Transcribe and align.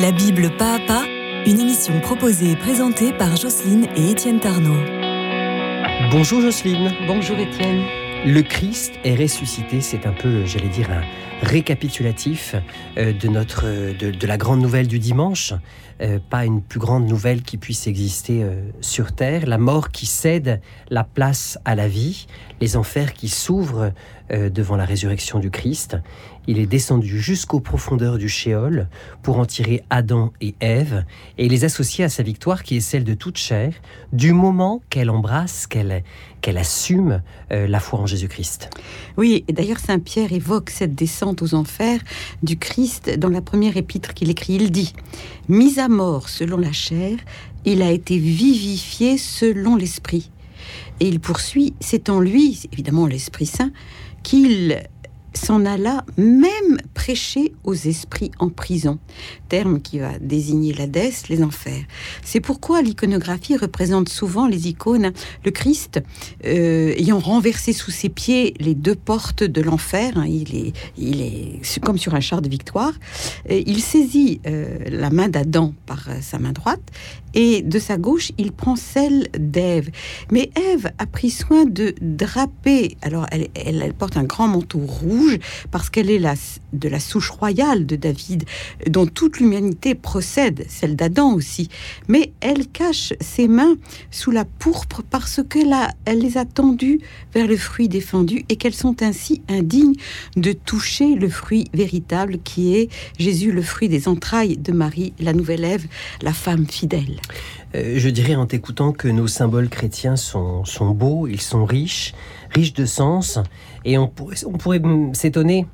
La 0.00 0.12
Bible 0.12 0.50
pas 0.56 0.76
à 0.76 0.78
pas, 0.78 1.04
une 1.44 1.60
émission 1.60 2.00
proposée 2.00 2.52
et 2.52 2.56
présentée 2.56 3.12
par 3.12 3.36
Jocelyne 3.36 3.86
et 3.96 4.12
Étienne 4.12 4.40
Tarnot. 4.40 4.80
Bonjour 6.10 6.40
Jocelyne. 6.40 6.92
Bonjour 7.06 7.38
Étienne. 7.38 7.82
Le 8.24 8.40
Christ 8.40 8.94
est 9.04 9.14
ressuscité, 9.14 9.82
c'est 9.82 10.06
un 10.06 10.12
peu, 10.12 10.46
j'allais 10.46 10.68
dire, 10.68 10.90
un 10.90 11.02
récapitulatif 11.46 12.54
euh, 12.96 13.12
de, 13.12 13.28
notre, 13.28 13.64
de, 13.64 14.10
de 14.10 14.26
la 14.26 14.38
grande 14.38 14.62
nouvelle 14.62 14.86
du 14.86 14.98
dimanche. 14.98 15.52
Euh, 16.02 16.18
pas 16.18 16.46
une 16.46 16.62
plus 16.62 16.80
grande 16.80 17.06
nouvelle 17.06 17.42
qui 17.42 17.58
puisse 17.58 17.86
exister 17.86 18.42
euh, 18.42 18.70
sur 18.80 19.12
Terre. 19.12 19.46
La 19.46 19.58
mort 19.58 19.90
qui 19.90 20.06
cède 20.06 20.62
la 20.88 21.04
place 21.04 21.58
à 21.66 21.74
la 21.74 21.88
vie, 21.88 22.26
les 22.62 22.76
enfers 22.76 23.12
qui 23.12 23.28
s'ouvrent 23.28 23.82
euh, 23.82 23.90
devant 24.30 24.76
la 24.76 24.84
résurrection 24.84 25.38
du 25.38 25.50
Christ. 25.50 25.96
Il 26.46 26.58
est 26.58 26.66
descendu 26.66 27.20
jusqu'aux 27.20 27.60
profondeurs 27.60 28.18
du 28.18 28.28
Shéol 28.28 28.88
pour 29.22 29.38
en 29.38 29.44
tirer 29.44 29.82
Adam 29.90 30.32
et 30.40 30.54
Ève 30.60 31.04
et 31.38 31.48
les 31.48 31.64
associer 31.64 32.04
à 32.04 32.08
sa 32.08 32.22
victoire 32.22 32.62
qui 32.62 32.76
est 32.76 32.80
celle 32.80 33.04
de 33.04 33.14
toute 33.14 33.36
chair, 33.36 33.72
du 34.12 34.32
moment 34.32 34.82
qu'elle 34.88 35.10
embrasse, 35.10 35.66
qu'elle 35.66 36.58
assume 36.58 37.22
la 37.50 37.80
foi 37.80 38.00
en 38.00 38.06
Jésus-Christ. 38.06 38.70
Oui, 39.16 39.44
et 39.48 39.52
d'ailleurs 39.52 39.78
Saint 39.78 39.98
Pierre 39.98 40.32
évoque 40.32 40.70
cette 40.70 40.94
descente 40.94 41.42
aux 41.42 41.54
enfers 41.54 42.00
du 42.42 42.58
Christ 42.58 43.18
dans 43.18 43.28
la 43.28 43.42
première 43.42 43.76
épître 43.76 44.14
qu'il 44.14 44.30
écrit. 44.30 44.54
Il 44.54 44.70
dit 44.70 44.94
Mis 45.48 45.78
à 45.78 45.88
mort 45.88 46.28
selon 46.28 46.56
la 46.56 46.72
chair, 46.72 47.18
il 47.64 47.82
a 47.82 47.90
été 47.90 48.16
vivifié 48.16 49.18
selon 49.18 49.76
l'esprit. 49.76 50.30
Et 51.00 51.08
il 51.08 51.20
poursuit, 51.20 51.74
c'est 51.80 52.10
en 52.10 52.20
lui, 52.20 52.60
évidemment 52.72 53.06
l'Esprit 53.06 53.46
Saint, 53.46 53.70
qu'il 54.22 54.82
s'en 55.34 55.64
alla 55.64 56.04
même 56.16 56.78
prêcher 56.94 57.52
aux 57.64 57.74
esprits 57.74 58.30
en 58.38 58.48
prison, 58.48 58.98
terme 59.48 59.80
qui 59.80 59.98
va 59.98 60.18
désigner 60.20 60.72
l'Hadès, 60.72 61.12
les 61.28 61.42
enfers. 61.42 61.84
C'est 62.24 62.40
pourquoi 62.40 62.82
l'iconographie 62.82 63.56
représente 63.56 64.08
souvent 64.08 64.46
les 64.46 64.68
icônes, 64.68 65.12
le 65.44 65.50
Christ 65.50 66.00
euh, 66.44 66.92
ayant 66.96 67.18
renversé 67.18 67.72
sous 67.72 67.90
ses 67.90 68.08
pieds 68.08 68.54
les 68.60 68.74
deux 68.74 68.94
portes 68.94 69.44
de 69.44 69.60
l'enfer, 69.60 70.12
hein, 70.16 70.26
il, 70.26 70.54
est, 70.56 70.72
il 70.96 71.20
est 71.20 71.80
comme 71.80 71.98
sur 71.98 72.14
un 72.14 72.20
char 72.20 72.42
de 72.42 72.48
victoire, 72.48 72.92
il 73.48 73.80
saisit 73.80 74.40
euh, 74.46 74.78
la 74.88 75.10
main 75.10 75.28
d'Adam 75.28 75.74
par 75.86 76.08
euh, 76.08 76.18
sa 76.20 76.38
main 76.38 76.52
droite 76.52 76.80
et 77.34 77.62
de 77.62 77.78
sa 77.78 77.96
gauche, 77.96 78.32
il 78.38 78.52
prend 78.52 78.76
celle 78.76 79.28
d'Ève. 79.38 79.90
Mais 80.30 80.50
Ève 80.56 80.90
a 80.98 81.06
pris 81.06 81.30
soin 81.30 81.64
de 81.64 81.94
draper. 82.00 82.96
Alors, 83.02 83.26
elle, 83.30 83.48
elle, 83.54 83.94
porte 83.94 84.16
un 84.16 84.24
grand 84.24 84.48
manteau 84.48 84.80
rouge 84.80 85.19
parce 85.70 85.90
qu'elle 85.90 86.10
est 86.10 86.18
la, 86.18 86.34
de 86.72 86.88
la 86.88 87.00
souche 87.00 87.30
royale 87.30 87.86
de 87.86 87.96
David, 87.96 88.44
dont 88.88 89.06
toute 89.06 89.38
l'humanité 89.38 89.94
procède, 89.94 90.64
celle 90.68 90.96
d'Adam 90.96 91.32
aussi. 91.32 91.68
Mais 92.08 92.32
elle 92.40 92.66
cache 92.66 93.12
ses 93.20 93.48
mains 93.48 93.76
sous 94.10 94.30
la 94.30 94.44
pourpre 94.44 95.02
parce 95.08 95.40
que 95.48 95.58
là, 95.58 95.90
elle 96.04 96.20
les 96.20 96.38
a 96.38 96.44
tendues 96.44 97.00
vers 97.34 97.46
le 97.46 97.56
fruit 97.56 97.88
défendu 97.88 98.44
et 98.48 98.56
qu'elles 98.56 98.74
sont 98.74 99.02
ainsi 99.02 99.42
indignes 99.48 99.94
de 100.36 100.52
toucher 100.52 101.14
le 101.14 101.28
fruit 101.28 101.66
véritable 101.74 102.38
qui 102.42 102.76
est 102.76 102.88
Jésus, 103.18 103.52
le 103.52 103.62
fruit 103.62 103.88
des 103.88 104.08
entrailles 104.08 104.56
de 104.56 104.72
Marie, 104.72 105.12
la 105.18 105.32
nouvelle 105.32 105.64
Ève, 105.64 105.86
la 106.22 106.32
femme 106.32 106.66
fidèle. 106.66 107.20
Euh, 107.74 107.94
je 107.98 108.08
dirais 108.08 108.34
en 108.34 108.46
t'écoutant 108.46 108.92
que 108.92 109.08
nos 109.08 109.28
symboles 109.28 109.68
chrétiens 109.68 110.16
sont 110.16 110.64
beaux, 110.94 111.28
ils 111.28 111.40
sont 111.40 111.64
riches, 111.64 112.14
riches 112.54 112.74
de 112.74 112.84
sens, 112.84 113.38
et 113.84 113.98
on 113.98 114.08
pourrait, 114.08 114.44
on 114.46 114.52
pourrait 114.52 114.82
s'étonner 115.12 115.66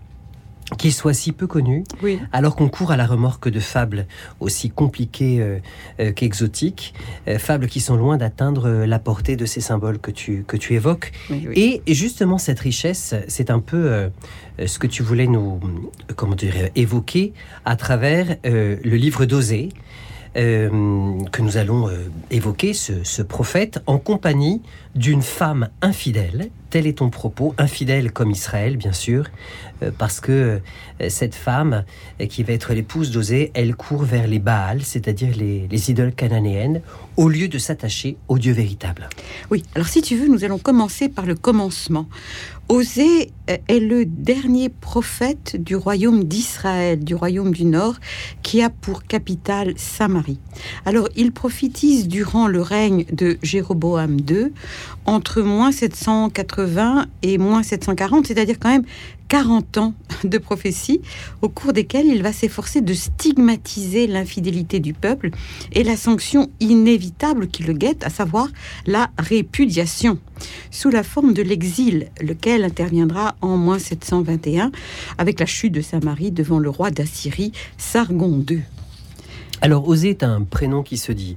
qu'ils 0.78 0.92
soient 0.92 1.14
si 1.14 1.32
peu 1.32 1.46
connus, 1.46 1.84
oui. 2.02 2.18
alors 2.32 2.56
qu'on 2.56 2.68
court 2.68 2.90
à 2.90 2.96
la 2.96 3.06
remorque 3.06 3.48
de 3.48 3.60
fables 3.60 4.06
aussi 4.40 4.68
compliquées 4.68 5.40
euh, 5.40 5.58
euh, 6.00 6.12
qu'exotiques, 6.12 6.92
euh, 7.28 7.38
fables 7.38 7.68
qui 7.68 7.80
sont 7.80 7.94
loin 7.94 8.16
d'atteindre 8.16 8.68
la 8.68 8.98
portée 8.98 9.36
de 9.36 9.46
ces 9.46 9.60
symboles 9.60 9.98
que 9.98 10.10
tu, 10.10 10.44
que 10.46 10.56
tu 10.56 10.74
évoques. 10.74 11.12
Oui, 11.30 11.46
oui. 11.48 11.82
Et 11.86 11.94
justement, 11.94 12.38
cette 12.38 12.58
richesse, 12.58 13.14
c'est 13.28 13.50
un 13.50 13.60
peu 13.60 14.10
ce 14.64 14.78
que 14.78 14.86
tu 14.86 15.02
voulais 15.02 15.26
nous 15.26 15.60
comment 16.16 16.34
dire, 16.34 16.54
évoquer 16.74 17.32
à 17.64 17.76
travers 17.76 18.36
le 18.44 18.96
livre 18.96 19.24
d'Osée. 19.24 19.68
Que 20.34 21.40
nous 21.40 21.56
allons 21.56 21.88
évoquer, 22.30 22.74
ce, 22.74 23.04
ce, 23.04 23.22
prophète, 23.22 23.82
en 23.86 23.96
compagnie 23.96 24.60
d'une 24.94 25.22
femme 25.22 25.70
infidèle. 25.80 26.50
Tel 26.76 26.86
est 26.86 26.98
ton 26.98 27.08
propos, 27.08 27.54
infidèle 27.56 28.12
comme 28.12 28.30
Israël, 28.30 28.76
bien 28.76 28.92
sûr, 28.92 29.28
euh, 29.82 29.90
parce 29.96 30.20
que 30.20 30.60
cette 31.08 31.34
femme, 31.34 31.84
qui 32.28 32.42
va 32.42 32.52
être 32.52 32.74
l'épouse 32.74 33.10
d'Osée, 33.10 33.50
elle 33.54 33.74
court 33.74 34.02
vers 34.02 34.26
les 34.26 34.38
Baals, 34.38 34.82
c'est-à-dire 34.82 35.34
les, 35.36 35.66
les, 35.70 35.90
idoles 35.90 36.12
cananéennes, 36.12 36.82
au 37.16 37.28
lieu 37.28 37.48
de 37.48 37.58
s'attacher 37.58 38.18
au 38.28 38.38
Dieu 38.38 38.52
véritable. 38.52 39.08
Oui, 39.50 39.62
alors 39.74 39.88
si 39.88 40.02
tu 40.02 40.16
veux, 40.16 40.28
nous 40.28 40.44
allons 40.44 40.58
commencer 40.58 41.08
par 41.08 41.24
le 41.24 41.34
commencement. 41.34 42.08
Osée 42.68 43.30
est 43.46 43.78
le 43.78 44.04
dernier 44.04 44.68
prophète 44.68 45.54
du 45.62 45.76
royaume 45.76 46.24
d'Israël, 46.24 46.98
du 46.98 47.14
royaume 47.14 47.52
du 47.52 47.64
Nord, 47.64 47.94
qui 48.42 48.60
a 48.60 48.70
pour 48.70 49.04
capitale 49.04 49.74
Samarie. 49.76 50.40
Alors, 50.84 51.08
il 51.14 51.30
prophétise 51.30 52.08
durant 52.08 52.48
le 52.48 52.60
règne 52.60 53.04
de 53.12 53.38
Jéroboam 53.40 54.18
II, 54.18 54.48
entre 55.04 55.42
moins 55.42 55.70
780 55.70 56.65
et 57.22 57.38
moins 57.38 57.62
740, 57.62 58.26
c'est-à-dire 58.26 58.56
quand 58.58 58.70
même 58.70 58.84
40 59.28 59.78
ans 59.78 59.94
de 60.24 60.38
prophétie 60.38 61.00
au 61.42 61.48
cours 61.48 61.72
desquels 61.72 62.06
il 62.06 62.22
va 62.22 62.32
s'efforcer 62.32 62.80
de 62.80 62.94
stigmatiser 62.94 64.06
l'infidélité 64.06 64.80
du 64.80 64.92
peuple 64.92 65.30
et 65.72 65.82
la 65.82 65.96
sanction 65.96 66.50
inévitable 66.60 67.48
qui 67.48 67.62
le 67.62 67.72
guette, 67.72 68.04
à 68.04 68.10
savoir 68.10 68.48
la 68.86 69.10
répudiation, 69.18 70.18
sous 70.70 70.90
la 70.90 71.02
forme 71.02 71.32
de 71.32 71.42
l'exil, 71.42 72.08
lequel 72.20 72.64
interviendra 72.64 73.36
en 73.40 73.56
moins 73.56 73.78
721 73.78 74.70
avec 75.18 75.40
la 75.40 75.46
chute 75.46 75.72
de 75.72 75.80
Samarie 75.80 76.30
devant 76.30 76.58
le 76.58 76.70
roi 76.70 76.90
d'Assyrie, 76.90 77.52
Sargon 77.78 78.44
II. 78.48 78.62
Alors, 79.62 79.88
Osée 79.88 80.10
est 80.10 80.22
un 80.22 80.42
prénom 80.42 80.82
qui 80.82 80.98
se 80.98 81.12
dit 81.12 81.36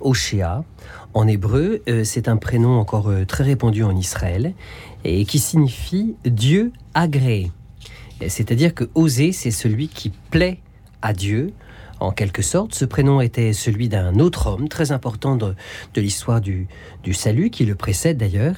Oshéa. 0.00 0.64
En 1.12 1.26
hébreu, 1.26 1.82
euh, 1.88 2.04
c'est 2.04 2.28
un 2.28 2.36
prénom 2.36 2.78
encore 2.78 3.08
euh, 3.08 3.24
très 3.24 3.44
répandu 3.44 3.82
en 3.82 3.96
Israël 3.96 4.54
et 5.04 5.24
qui 5.24 5.38
signifie 5.38 6.14
Dieu 6.24 6.72
agréé. 6.94 7.50
C'est-à-dire 8.28 8.74
que 8.74 8.84
Osée, 8.94 9.32
c'est 9.32 9.50
celui 9.50 9.88
qui 9.88 10.10
plaît 10.30 10.60
à 11.00 11.12
Dieu. 11.12 11.52
En 12.00 12.12
quelque 12.12 12.40
sorte, 12.40 12.74
ce 12.74 12.86
prénom 12.86 13.20
était 13.20 13.52
celui 13.52 13.90
d'un 13.90 14.18
autre 14.18 14.46
homme 14.46 14.68
très 14.68 14.90
important 14.90 15.36
de, 15.36 15.54
de 15.94 16.00
l'histoire 16.00 16.40
du, 16.40 16.66
du, 17.04 17.12
salut, 17.12 17.50
qui 17.50 17.66
le 17.66 17.74
précède 17.74 18.16
d'ailleurs. 18.16 18.56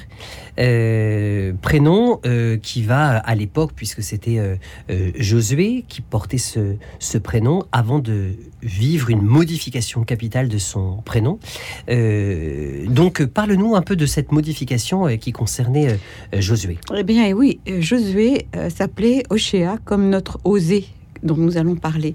Euh, 0.61 1.53
prénom 1.61 2.21
euh, 2.25 2.57
qui 2.57 2.83
va 2.83 3.17
à 3.17 3.35
l'époque, 3.35 3.73
puisque 3.75 4.03
c'était 4.03 4.39
euh, 4.39 5.11
Josué 5.17 5.85
qui 5.89 6.03
portait 6.03 6.39
ce, 6.39 6.77
ce, 7.01 7.19
prénom, 7.19 7.65
avant 7.73 7.99
de 7.99 8.31
vivre 8.63 9.11
une 9.11 9.23
modification 9.23 10.05
capitale 10.05 10.49
de 10.49 10.59
son 10.59 10.99
prénom. 11.05 11.41
donc, 11.89 13.25
parle-nous 13.25 13.75
un 13.75 13.83
peu 13.83 13.97
de 13.97 14.07
cette 14.07 14.31
modification 14.31 15.17
qui 15.17 15.33
concernait 15.33 15.99
Josué. 16.33 16.79
Eh 16.97 17.03
bien, 17.03 17.33
oui, 17.33 17.59
Josué 17.67 18.47
s'appelait 18.69 19.25
Oshéa 19.31 19.79
comme 19.85 20.09
notre 20.11 20.39
Osée 20.45 20.87
dont 21.23 21.37
nous 21.37 21.57
allons 21.57 21.77
parler. 21.77 22.15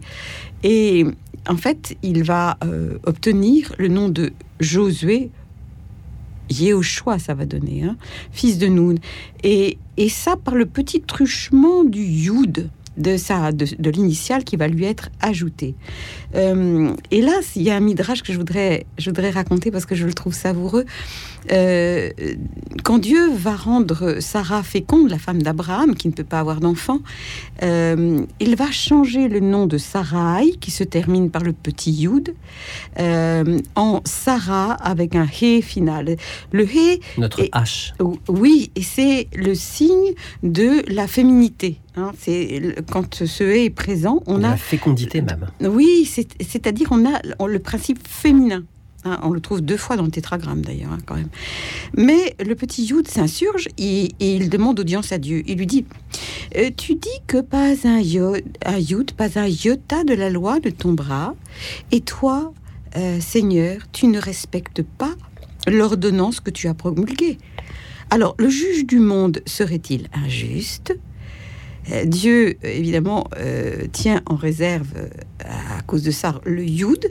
Et 0.63 1.05
en 1.47 1.57
fait, 1.57 1.97
il 2.03 2.23
va 2.23 2.57
euh, 2.63 2.97
obtenir 3.03 3.73
le 3.77 3.87
nom 3.87 4.09
de 4.09 4.31
Josué. 4.59 5.31
Yehoshua, 6.49 7.19
ça 7.19 7.33
va 7.33 7.45
donner, 7.45 7.83
hein, 7.83 7.97
fils 8.31 8.57
de 8.57 8.67
Noun. 8.67 8.99
Et, 9.43 9.77
et 9.97 10.09
ça 10.09 10.37
par 10.37 10.55
le 10.55 10.65
petit 10.65 11.01
truchement 11.01 11.83
du 11.83 12.01
Yud 12.01 12.69
de, 12.97 13.17
sa, 13.17 13.51
de, 13.51 13.65
de 13.77 13.89
l'initiale 13.89 14.43
qui 14.43 14.55
va 14.55 14.67
lui 14.67 14.85
être 14.85 15.09
ajoutée. 15.21 15.75
Euh, 16.35 16.91
et 17.11 17.21
là, 17.21 17.33
il 17.55 17.61
y 17.61 17.69
a 17.69 17.75
un 17.75 17.79
midrash 17.79 18.23
que 18.23 18.33
je 18.33 18.37
voudrais, 18.37 18.85
je 18.97 19.09
voudrais 19.09 19.29
raconter 19.29 19.71
parce 19.71 19.85
que 19.85 19.95
je 19.95 20.05
le 20.05 20.13
trouve 20.13 20.33
savoureux. 20.33 20.85
Euh, 21.51 22.09
quand 22.83 22.97
Dieu 22.97 23.31
va 23.33 23.55
rendre 23.55 24.17
Sarah 24.19 24.63
féconde, 24.63 25.09
la 25.09 25.17
femme 25.17 25.41
d'Abraham, 25.41 25.95
qui 25.95 26.07
ne 26.07 26.13
peut 26.13 26.23
pas 26.23 26.39
avoir 26.39 26.59
d'enfant, 26.59 26.99
euh, 27.63 28.25
il 28.39 28.55
va 28.55 28.71
changer 28.71 29.27
le 29.27 29.39
nom 29.39 29.65
de 29.65 29.77
Sarai, 29.77 30.51
qui 30.59 30.71
se 30.71 30.83
termine 30.83 31.29
par 31.29 31.43
le 31.43 31.53
petit 31.53 31.91
Yud, 31.91 32.35
euh, 32.99 33.59
en 33.75 34.01
Sarah 34.05 34.73
avec 34.73 35.15
un 35.15 35.25
He 35.25 35.61
final. 35.61 36.17
Le 36.51 36.65
He. 36.65 36.99
Notre 37.17 37.39
est, 37.41 37.53
H. 37.53 37.93
Oui, 38.27 38.71
et 38.75 38.81
c'est 38.81 39.27
le 39.35 39.55
signe 39.55 40.13
de 40.43 40.83
la 40.91 41.07
féminité. 41.07 41.79
Hein, 41.97 42.11
c'est 42.19 42.75
quand 42.91 43.25
ce 43.25 43.43
He 43.43 43.65
est 43.65 43.69
présent, 43.71 44.21
on 44.27 44.43
a 44.43 44.51
la 44.51 44.57
fécondité 44.57 45.21
même. 45.21 45.47
Oui, 45.61 46.05
c'est-à-dire 46.05 46.89
on 46.91 47.05
a 47.07 47.19
on, 47.39 47.47
le 47.47 47.57
principe 47.57 48.07
féminin. 48.07 48.63
Hein, 49.03 49.19
on 49.23 49.31
le 49.31 49.39
trouve 49.39 49.61
deux 49.61 49.77
fois 49.77 49.95
dans 49.95 50.03
le 50.03 50.11
tétragramme 50.11 50.61
d'ailleurs, 50.61 50.91
hein, 50.91 50.99
quand 51.07 51.15
même. 51.15 51.29
Mais 51.95 52.35
le 52.39 52.53
petit 52.53 52.85
Youd 52.85 53.07
s'insurge 53.07 53.67
et, 53.79 54.11
il 54.19 54.49
demande 54.49 54.79
audience 54.79 55.11
à 55.11 55.17
Dieu. 55.17 55.41
Il 55.47 55.57
lui 55.57 55.65
dit 55.65 55.85
euh, 56.55 56.69
Tu 56.77 56.93
dis 56.93 57.09
que 57.25 57.41
pas 57.41 57.73
un, 57.87 57.99
Youd, 57.99 59.11
pas 59.13 59.39
un 59.39 59.47
iota 59.47 60.03
de 60.03 60.13
la 60.13 60.29
loi 60.29 60.59
ne 60.63 60.69
tombera, 60.69 61.33
et 61.91 62.01
toi, 62.01 62.53
euh, 62.95 63.19
Seigneur, 63.19 63.81
tu 63.91 64.05
ne 64.05 64.19
respectes 64.19 64.83
pas 64.83 65.15
l'ordonnance 65.65 66.41
que 66.41 66.51
tu 66.51 66.67
as 66.67 66.75
promulguée. 66.75 67.39
Alors, 68.11 68.35
le 68.37 68.49
juge 68.49 68.85
du 68.85 68.99
monde 68.99 69.41
serait-il 69.47 70.09
injuste? 70.13 70.95
Dieu, 72.05 72.57
évidemment, 72.63 73.27
euh, 73.37 73.87
tient 73.91 74.21
en 74.25 74.35
réserve, 74.35 74.89
euh, 74.97 75.07
à 75.39 75.81
cause 75.83 76.03
de 76.03 76.11
ça, 76.11 76.41
le 76.45 76.63
Youd 76.63 77.05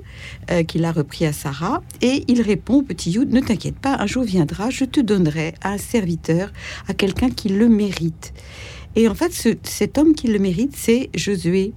qu'il 0.69 0.84
a 0.84 0.93
repris 0.93 1.26
à 1.26 1.32
Sarah. 1.32 1.82
Et 2.02 2.25
il 2.28 2.43
répond, 2.43 2.82
petit 2.82 3.11
Youd, 3.11 3.32
ne 3.32 3.40
t'inquiète 3.40 3.78
pas, 3.78 3.96
un 3.99 4.06
jour 4.06 4.23
viendra, 4.23 4.70
je 4.70 4.84
te 4.84 5.00
donnerai 5.00 5.55
un 5.62 5.78
serviteur, 5.78 6.52
à 6.88 6.94
quelqu'un 6.94 7.31
qui 7.31 7.49
le 7.49 7.69
mérite. 7.69 8.32
Et 8.94 9.08
en 9.08 9.14
fait, 9.14 9.32
cet 9.62 9.99
homme 9.99 10.14
qui 10.14 10.28
le 10.28 10.38
mérite, 10.38 10.75
c'est 10.76 11.11
Josué. 11.14 11.73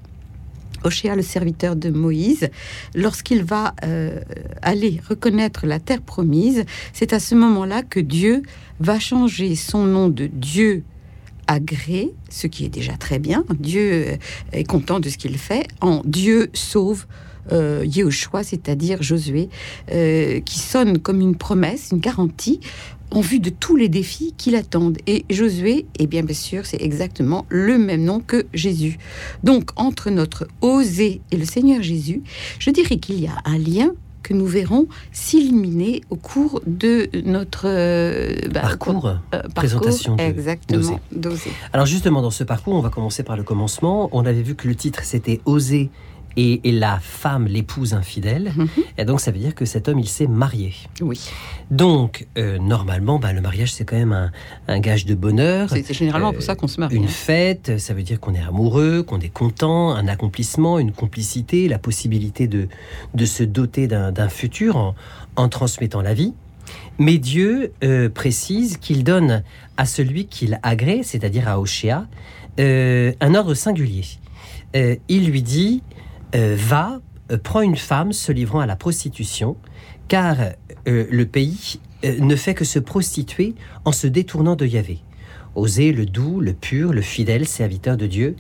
Ochéa, 0.84 1.16
le 1.16 1.22
serviteur 1.22 1.76
de 1.76 1.90
Moïse, 1.90 2.50
lorsqu'il 2.96 3.44
va 3.44 3.74
aller 4.62 5.02
reconnaître 5.10 5.66
la 5.66 5.80
terre 5.80 6.02
promise, 6.02 6.64
c'est 6.94 7.12
à 7.12 7.20
ce 7.20 7.36
moment-là 7.36 7.84
que 7.84 8.00
Dieu 8.00 8.44
va 8.80 9.00
changer 9.00 9.56
son 9.56 9.86
nom 9.86 10.08
de 10.10 10.28
Dieu 10.28 10.84
agré, 11.50 12.14
ce 12.30 12.48
qui 12.48 12.64
est 12.64 12.70
déjà 12.70 12.94
très 12.94 13.18
bien. 13.18 13.44
Dieu 13.60 14.06
euh, 14.08 14.16
est 14.54 14.64
content 14.64 15.00
de 15.00 15.10
ce 15.10 15.18
qu'il 15.18 15.38
fait. 15.38 15.68
En 15.82 16.02
Dieu 16.06 16.50
sauve 16.54 17.06
euh, 17.52 17.84
c'est-à-dire 18.44 19.02
Josué, 19.02 19.50
euh, 19.92 20.40
qui 20.42 20.60
sonne 20.60 21.00
comme 21.00 21.20
une 21.20 21.36
promesse, 21.36 21.90
une 21.92 22.00
garantie 22.00 22.60
en 23.10 23.22
vue 23.22 23.40
de 23.40 23.50
tous 23.50 23.76
les 23.76 23.90
défis 23.90 24.36
qui 24.38 24.52
l'attendent. 24.52 25.00
Et 25.08 25.26
Josué, 25.32 25.88
eh 25.98 26.06
bien, 26.06 26.22
bien 26.22 26.36
sûr, 26.36 26.68
c'est 26.68 26.82
exactement 26.82 27.48
le 27.50 27.80
même 27.80 28.04
nom 28.04 28.20
que 28.20 28.46
Jésus. 28.54 29.00
Donc, 29.44 29.72
entre 29.78 30.12
notre 30.12 30.48
Osée 30.62 31.22
et 31.32 31.38
le 31.38 31.46
Seigneur 31.46 31.82
Jésus, 31.82 32.22
je 32.60 32.70
dirais 32.70 32.98
qu'il 32.98 33.20
y 33.20 33.26
a 33.26 33.38
un 33.46 33.58
lien 33.58 33.94
que 34.30 34.36
nous 34.36 34.46
verrons 34.46 34.88
s'illuminer 35.12 36.02
au 36.12 36.16
cours 36.16 36.62
de 36.68 37.10
notre 37.26 37.64
euh, 37.66 38.36
bah, 38.52 38.62
parcours, 38.62 39.08
euh, 39.34 39.42
présentation 39.56 40.18
exactement 40.18 41.00
Alors 41.74 41.88
justement, 41.88 42.22
dans 42.22 42.30
ce 42.30 42.44
parcours, 42.44 42.76
on 42.76 42.82
va 42.82 42.90
commencer 42.90 43.24
par 43.24 43.36
le 43.36 43.44
commencement. 43.44 44.08
On 44.12 44.28
avait 44.28 44.44
vu 44.44 44.54
que 44.54 44.68
le 44.68 44.76
titre, 44.76 45.00
c'était 45.04 45.42
Oser 45.46 45.90
et, 46.40 46.72
la 46.72 47.00
femme, 47.00 47.48
l'épouse 47.48 47.94
infidèle. 47.94 48.54
Mhm. 48.56 48.68
Et 48.98 49.06
donc, 49.06 49.20
ça 49.20 49.32
veut 49.32 49.40
dire 49.40 49.56
que 49.56 49.66
cet 49.66 49.90
homme, 49.90 50.00
il 50.00 50.08
s'est 50.08 50.28
marié. 50.28 50.74
Oui. 51.02 51.20
Donc, 51.70 52.28
euh, 52.38 52.58
normalement, 52.60 53.20
bah, 53.20 53.34
le 53.34 53.42
mariage, 53.42 53.74
c'est 53.74 53.84
quand 53.84 53.98
même 53.98 54.32
un, 54.68 54.80
gage 54.80 55.06
de 55.06 55.16
bonheur. 55.16 55.70
C'est 55.70 55.94
généralement 55.94 56.32
pour 56.32 56.42
ça 56.42 56.56
qu'on 56.56 56.68
se 56.68 56.80
marie. 56.80 56.96
Une 56.96 57.06
hein. 57.06 57.08
fête, 57.08 57.80
ça 57.80 57.94
veut 57.94 58.04
dire 58.04 58.20
qu'on 58.20 58.34
est 58.34 58.42
amoureux, 58.42 59.04
qu'on 59.04 59.20
est 59.20 59.34
content, 59.34 59.92
un 59.92 60.08
accomplissement, 60.08 60.80
une 60.80 60.94
complicité, 60.94 61.68
la 61.68 61.80
possibilité 61.80 62.48
de, 62.48 62.68
de 63.14 63.26
se 63.26 63.44
doter 63.44 63.88
d'un 63.88 64.30
futur 64.30 64.78
en, 64.78 64.96
en, 65.36 65.50
transmettant 65.50 66.02
la 66.02 66.14
vie. 66.14 66.34
Mais 67.00 67.18
Dieu 67.18 67.74
euh, 67.84 68.10
précise 68.10 68.78
qu'il 68.78 69.04
donne 69.04 69.44
à 69.78 69.86
celui 69.86 70.26
qu'il 70.26 70.60
agrée, 70.64 71.02
c'est-à-dire 71.04 71.48
à 71.48 71.60
Oshéa, 71.60 72.06
euh, 72.60 73.12
un 73.20 73.36
ordre 73.36 73.54
singulier. 73.54 74.06
il 74.74 75.26
lui 75.26 75.42
dit 75.42 75.82
euh, 75.82 75.99
va, 76.34 77.00
euh, 77.32 77.38
prend 77.38 77.62
une 77.62 77.76
femme 77.76 78.14
se 78.14 78.32
livrant 78.32 78.60
à 78.60 78.66
la 78.66 78.76
prostitution, 78.76 79.56
car 80.08 80.38
euh, 80.88 81.06
le 81.10 81.26
pays 81.26 81.80
ne 82.04 82.36
fait 82.36 82.54
que 82.54 82.66
se 82.66 82.80
prostituer 82.80 83.56
en 83.86 83.92
se 83.92 84.08
détournant 84.08 84.56
de 84.56 84.66
Yahvé. 84.66 85.00
Oser 85.56 85.92
le 85.92 86.06
doux, 86.06 86.40
le 86.40 86.54
pur, 86.54 86.94
le 86.94 87.02
fidèle 87.02 87.46
serviteur 87.46 87.98
de 87.98 88.08
Dieu, 88.08 88.36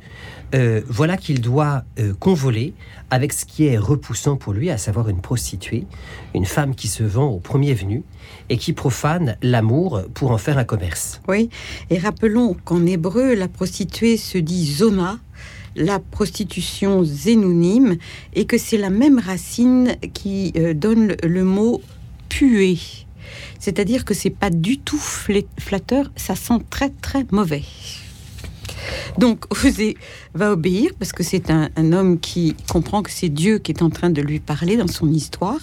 voilà 0.87 1.17
qu'il 1.17 1.41
doit 1.41 1.83
convoler 2.19 2.73
avec 3.09 3.33
ce 3.33 3.45
qui 3.45 3.65
est 3.65 3.77
repoussant 3.77 4.37
pour 4.37 4.53
lui, 4.53 4.69
à 4.69 4.77
savoir 4.77 5.09
une 5.09 5.19
prostituée, 5.19 5.85
une 6.33 6.45
femme 6.45 6.75
qui 6.75 6.87
se 6.87 7.03
vend 7.03 7.27
au 7.27 7.39
premier 7.39 7.73
venu 7.73 8.03
et 8.49 8.57
qui 8.57 8.73
profane 8.73 9.37
l'amour 9.41 10.03
pour 10.13 10.31
en 10.31 10.37
faire 10.37 10.57
un 10.57 10.63
commerce. 10.63 11.19
Oui, 11.27 11.49
et 11.89 11.97
rappelons 11.97 12.55
qu'en 12.63 12.85
hébreu, 12.85 13.33
la 13.33 13.47
prostituée 13.47 14.15
se 14.15 14.37
dit 14.37 14.71
zona, 14.71 15.19
la 15.75 15.99
prostitution 15.99 17.03
zénonyme 17.03 17.97
et 18.33 18.45
que 18.45 18.57
c'est 18.57 18.77
la 18.77 18.89
même 18.89 19.19
racine 19.19 19.95
qui 20.13 20.53
euh, 20.57 20.73
donne 20.73 21.15
le, 21.23 21.43
mot 21.43 21.81
puer. 22.27 22.77
C'est-à-dire 23.59 24.05
que 24.05 24.13
c'est 24.13 24.29
pas 24.29 24.49
du 24.49 24.77
tout 24.77 24.99
flatteur, 24.99 26.11
ça 26.15 26.35
sent 26.35 26.59
très 26.69 26.89
très 26.89 27.25
mauvais. 27.31 27.63
Donc 29.17 29.45
Osée 29.65 29.97
va 30.33 30.51
obéir 30.51 30.91
parce 30.97 31.11
que 31.11 31.23
c'est 31.23 31.49
un, 31.49 31.69
homme 31.91 32.19
qui 32.19 32.55
comprend 32.69 33.01
que 33.01 33.11
c'est 33.11 33.29
Dieu 33.29 33.57
qui 33.57 33.71
est 33.71 33.81
en 33.81 33.89
train 33.89 34.09
de 34.09 34.21
lui 34.21 34.39
parler 34.39 34.77
dans 34.77 34.87
son 34.87 35.11
histoire 35.11 35.59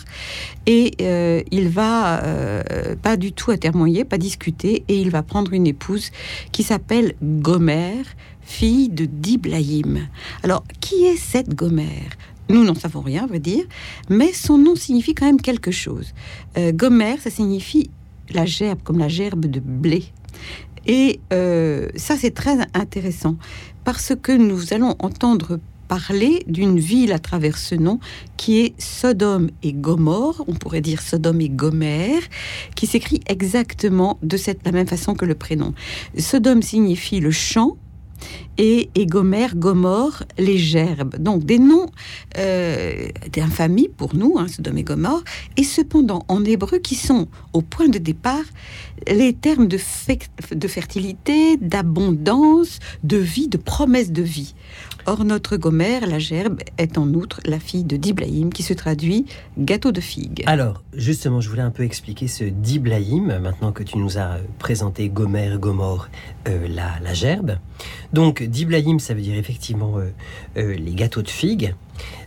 et 0.67 0.93
euh, 1.01 1.43
il 1.51 1.69
va 1.69 2.23
euh, 2.25 2.97
pas 3.01 3.17
du 3.17 3.33
tout 3.33 3.51
atermoyer, 3.51 4.05
pas 4.05 4.19
discuter 4.19 4.85
et 4.89 4.97
il 4.97 5.11
va 5.11 5.23
prendre 5.23 5.53
une 5.53 5.67
épouse 5.67 6.11
qui 6.53 6.63
s'appelle 6.63 7.15
Gomère 7.23 8.05
fille 8.47 8.89
de 8.89 9.05
Diblaïm. 9.05 10.09
Alors, 10.43 10.65
qui 10.81 11.05
est 11.05 11.17
cette 11.17 11.55
Gomère 11.55 12.17
nous 12.49 12.63
n'en 12.63 12.77
savons 12.77 13.01
rien, 13.01 13.27
on 13.29 13.33
va 13.33 13.41
dire, 13.41 13.65
mais 14.09 14.33
son 14.33 14.57
nom 14.57 14.77
signifie 14.77 15.15
quand 15.15 15.27
même 15.27 15.41
quelque 15.41 15.73
chose. 15.73 16.15
Euh, 16.57 16.71
Gomère, 16.71 17.21
ça 17.21 17.29
signifie 17.29 17.91
la 18.31 18.47
gerbe, 18.47 18.79
comme 18.85 18.99
la 18.99 19.09
gerbe 19.09 19.47
de 19.47 19.59
blé. 19.59 20.05
Et 20.87 21.19
euh, 21.33 21.89
ça, 21.97 22.17
c'est 22.17 22.31
très 22.31 22.57
intéressant, 22.73 23.37
parce 23.85 24.13
que 24.21 24.31
nous 24.31 24.73
allons 24.73 24.95
entendre 25.01 25.59
parler 25.89 26.45
d'une 26.47 26.79
ville 26.79 27.13
à 27.13 27.19
travers 27.19 27.59
ce 27.59 27.75
nom 27.75 28.01
qui 28.37 28.61
est 28.61 28.81
Sodome 28.81 29.51
et 29.63 29.73
Gomorre, 29.73 30.45
on 30.49 30.55
pourrait 30.55 30.81
dire 30.81 31.01
Sodome 31.01 31.41
et 31.41 31.49
Gomère, 31.49 32.23
qui 32.75 32.87
s'écrit 32.87 33.21
exactement 33.29 34.19
de 34.23 34.39
la 34.65 34.73
même 34.73 34.87
façon 34.87 35.15
que 35.15 35.25
le 35.25 35.35
prénom. 35.35 35.75
Sodome 36.19 36.63
signifie 36.63 37.21
le 37.21 37.31
champ, 37.31 37.77
et, 38.59 38.91
et 38.95 39.07
Gomorre, 39.07 40.25
les 40.39 40.59
gerbes. 40.59 41.17
Donc 41.19 41.45
des 41.45 41.59
noms 41.59 41.87
euh, 42.39 43.09
d'infamie 43.33 43.89
pour 43.89 44.15
nous, 44.15 44.37
hein, 44.39 44.49
Sodome 44.49 44.79
et 44.79 44.85
Gomorre, 44.85 45.25
et 45.57 45.65
cependant 45.65 46.25
en 46.29 46.45
hébreu 46.45 46.79
qui 46.79 46.95
sont 46.95 47.29
au 47.53 47.63
point 47.63 47.89
de 47.89 47.99
départ 47.99 48.45
les 49.07 49.35
termes 49.35 49.69
de 49.69 50.69
fertilité, 50.69 51.57
d'abondance, 51.59 52.79
de 53.05 53.19
vie, 53.19 53.49
de 53.49 53.59
promesse 53.59 54.11
de 54.11 54.23
vie. 54.23 54.55
Or, 55.09 55.25
notre 55.25 55.57
Gomère, 55.57 56.05
la 56.09 56.19
gerbe, 56.19 56.59
est 56.79 56.99
en 56.99 57.07
outre 57.15 57.41
la 57.45 57.61
fille 57.61 57.85
de 57.85 57.97
Diblaïm, 57.97 58.53
qui 58.53 58.65
se 58.65 58.75
traduit 58.75 59.25
gâteau 59.57 59.93
de 59.93 60.01
figue. 60.01 60.43
Alors, 60.47 60.83
justement, 60.95 61.41
je 61.41 61.49
voulais 61.49 61.63
un 61.63 61.71
peu 61.71 61.85
expliquer 61.85 62.27
ce 62.27 62.43
Diblaïm, 62.43 63.39
maintenant 63.39 63.71
que 63.71 63.85
tu 63.85 63.99
nous 63.99 64.19
as 64.19 64.39
présenté 64.59 65.09
Gomère, 65.09 65.61
Gomorre, 65.61 66.09
euh, 66.49 66.67
la, 66.67 67.15
gerbe. 67.15 67.59
Donc, 68.13 68.43
Diblaïm, 68.43 68.99
ça 68.99 69.15
veut 69.15 69.21
dire 69.21 69.37
effectivement 69.37 69.99
euh, 69.99 70.11
euh, 70.57 70.75
les 70.75 70.95
gâteaux 70.95 71.23
de 71.23 71.31
figue. 71.31 71.77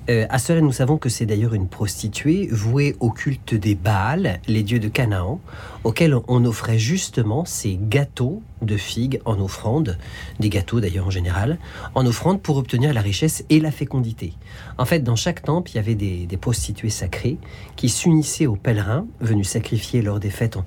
Euh, 0.10 0.26
à 0.30 0.40
cela, 0.40 0.62
nous 0.62 0.72
savons 0.72 0.98
que 0.98 1.10
c'est 1.10 1.26
d'ailleurs 1.26 1.54
une 1.54 1.68
prostituée 1.68 2.48
vouée 2.52 2.96
au 3.00 3.12
culte 3.12 3.54
des 3.54 3.76
Baals, 3.76 4.40
les 4.48 4.64
dieux 4.64 4.80
de 4.80 4.88
Canaan, 4.88 5.40
auxquels 5.84 6.16
on 6.28 6.46
offrait 6.46 6.80
justement 6.80 7.46
ces 7.46 7.80
gâteaux 7.80 8.42
de 8.62 8.76
figues 8.76 9.22
en 9.26 9.40
offrande, 9.40 9.98
des 10.40 10.50
gâteaux 10.50 10.80
d'ailleurs 10.80 11.08
en 11.08 11.12
général, 11.12 11.58
en 11.96 12.06
offrande 12.06 12.42
pour 12.42 12.58
obtenir 12.58 12.94
la 12.94 13.02
richesse 13.02 13.46
et 13.50 13.60
la 13.60 13.72
fécondité. 13.72 14.34
En 14.78 14.86
fait, 14.86 15.00
dans 15.00 15.16
chaque 15.16 15.44
temple, 15.44 15.72
il 15.72 15.76
y 15.76 15.80
avait 15.80 15.96
des, 15.96 16.28
prostituées 16.40 16.90
sacrées 16.90 17.38
qui 17.76 17.90
s'unissaient 17.90 18.46
aux 18.46 18.56
pèlerins 18.56 19.06
venus 19.20 19.50
sacrifier 19.50 20.02
lors 20.02 20.20
des 20.20 20.30
fêtes 20.30 20.58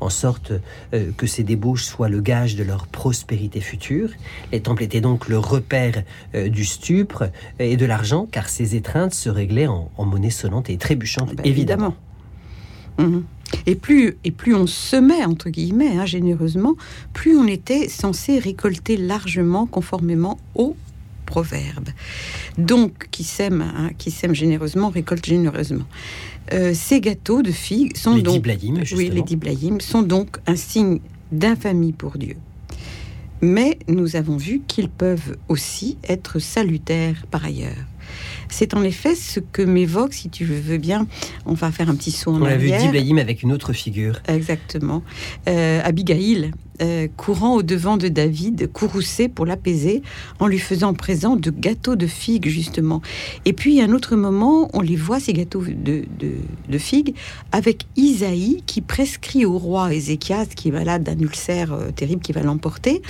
en, 0.00 0.10
sorte 0.10 0.52
euh, 0.92 1.10
que 1.16 1.26
ces 1.26 1.42
débauches 1.42 1.84
soient 1.84 2.08
le 2.08 2.20
gage 2.20 2.54
de 2.54 2.62
leur 2.62 2.86
prospérité 2.86 3.60
future. 3.60 4.10
Les 4.52 4.60
temples 4.60 4.82
étaient 4.82 5.00
donc 5.00 5.28
le 5.28 5.38
repère 5.38 6.02
euh, 6.34 6.48
du 6.48 6.64
stupre 6.64 7.30
et 7.58 7.76
de 7.76 7.86
l'argent, 7.86 8.26
car 8.30 8.48
ces 8.52 8.76
étreintes 8.76 9.14
se 9.14 9.30
réglaient 9.30 9.66
en, 9.66 9.90
monnaie 10.04 10.30
sonnante 10.30 10.68
et 10.70 10.76
trébuchante, 10.76 11.30
ah 11.32 11.34
bah, 11.36 11.42
évidemment. 11.44 11.94
Mhm. 12.98 13.24
Et 13.66 13.74
plus, 13.74 14.16
et 14.24 14.30
plus 14.30 14.54
on 14.54 14.66
semait, 14.66 15.24
entre 15.24 15.50
guillemets, 15.50 15.96
hein, 15.96 16.06
généreusement, 16.06 16.74
plus 17.12 17.36
on 17.36 17.46
était 17.46 17.88
censé 17.88 18.38
récolter 18.38 18.96
largement 18.96 19.66
conformément 19.66 20.38
au 20.54 20.76
proverbe. 21.26 21.88
Donc, 22.58 23.08
qui 23.10 23.24
sème, 23.24 23.62
hein, 23.62 23.90
qui 23.96 24.10
sème 24.10 24.34
généreusement, 24.34 24.90
récolte 24.90 25.24
généreusement. 25.24 25.84
Euh, 26.52 26.72
ces 26.74 27.00
gâteaux 27.00 27.42
de 27.42 27.52
figues 27.52 27.96
sont 27.96 28.14
les 28.14 28.22
donc... 28.22 28.44
oui, 28.94 29.10
les 29.10 29.22
diblaïm 29.22 29.80
sont 29.80 30.02
donc 30.02 30.38
un 30.46 30.56
signe 30.56 31.00
d'infamie 31.30 31.92
pour 31.92 32.18
Dieu. 32.18 32.36
Mais 33.40 33.78
nous 33.88 34.16
avons 34.16 34.36
vu 34.36 34.62
qu'ils 34.66 34.88
peuvent 34.88 35.36
aussi 35.48 35.96
être 36.08 36.38
salutaires 36.38 37.26
par 37.30 37.44
ailleurs. 37.44 37.86
C'est 38.48 38.74
en 38.74 38.82
effet 38.82 39.14
ce 39.14 39.40
que 39.40 39.62
m'évoque, 39.62 40.14
si 40.14 40.28
tu 40.28 40.44
veux 40.44 40.78
bien, 40.78 41.06
on 41.46 41.54
va 41.54 41.70
faire 41.72 41.88
un 41.88 41.94
petit 41.94 42.10
saut 42.10 42.32
en 42.32 42.42
On 42.42 42.44
a 42.44 42.56
vu 42.56 42.70
arrière. 42.70 42.80
Diblaïm 42.80 43.18
avec 43.18 43.42
une 43.42 43.52
autre 43.52 43.72
figure. 43.72 44.20
Exactement. 44.28 45.02
Euh, 45.48 45.80
Abigail, 45.84 46.52
euh, 46.80 47.06
courant 47.16 47.56
au 47.56 47.62
devant 47.62 47.96
de 47.96 48.08
David, 48.08 48.72
courroucé 48.72 49.28
pour 49.28 49.44
l'apaiser, 49.44 50.02
en 50.40 50.46
lui 50.46 50.58
faisant 50.58 50.94
présent 50.94 51.36
de 51.36 51.50
gâteaux 51.50 51.96
de 51.96 52.06
figues, 52.06 52.48
justement. 52.48 53.02
Et 53.44 53.52
puis, 53.52 53.80
à 53.80 53.84
un 53.84 53.92
autre 53.92 54.16
moment, 54.16 54.70
on 54.72 54.80
les 54.80 54.96
voit, 54.96 55.20
ces 55.20 55.32
gâteaux 55.32 55.62
de, 55.62 56.04
de- 56.18 56.78
figues, 56.78 57.14
avec 57.52 57.86
Isaïe 57.96 58.62
qui 58.66 58.80
prescrit 58.80 59.44
au 59.44 59.58
roi 59.58 59.92
Ézéchias, 59.92 60.46
qui 60.46 60.68
est 60.68 60.72
malade 60.72 61.02
d'un 61.02 61.18
ulcère 61.18 61.72
euh, 61.74 61.90
terrible 61.90 62.22
qui 62.22 62.32
va 62.32 62.42
l'emporter. 62.42 63.02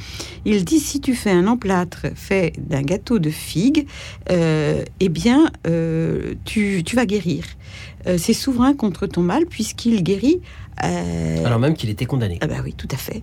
Il 0.44 0.64
dit 0.64 0.80
si 0.80 1.00
tu 1.00 1.14
fais 1.14 1.30
un 1.30 1.46
emplâtre 1.46 2.06
fait 2.16 2.52
d'un 2.58 2.82
gâteau 2.82 3.20
de 3.20 3.30
figues, 3.30 3.86
euh, 4.30 4.82
eh 4.98 5.08
bien, 5.08 5.50
tu, 6.44 6.82
tu 6.84 6.96
vas 6.96 7.06
guérir. 7.06 7.44
C'est 8.16 8.32
souverain 8.32 8.74
contre 8.74 9.06
ton 9.06 9.22
mal, 9.22 9.46
puisqu'il 9.46 10.02
guérit. 10.02 10.40
Euh, 10.84 11.44
Alors 11.44 11.58
même 11.58 11.74
qu'il 11.74 11.90
était 11.90 12.06
condamné. 12.06 12.38
ah 12.40 12.46
bah 12.46 12.56
oui, 12.64 12.72
tout 12.74 12.88
à 12.90 12.96
fait. 12.96 13.22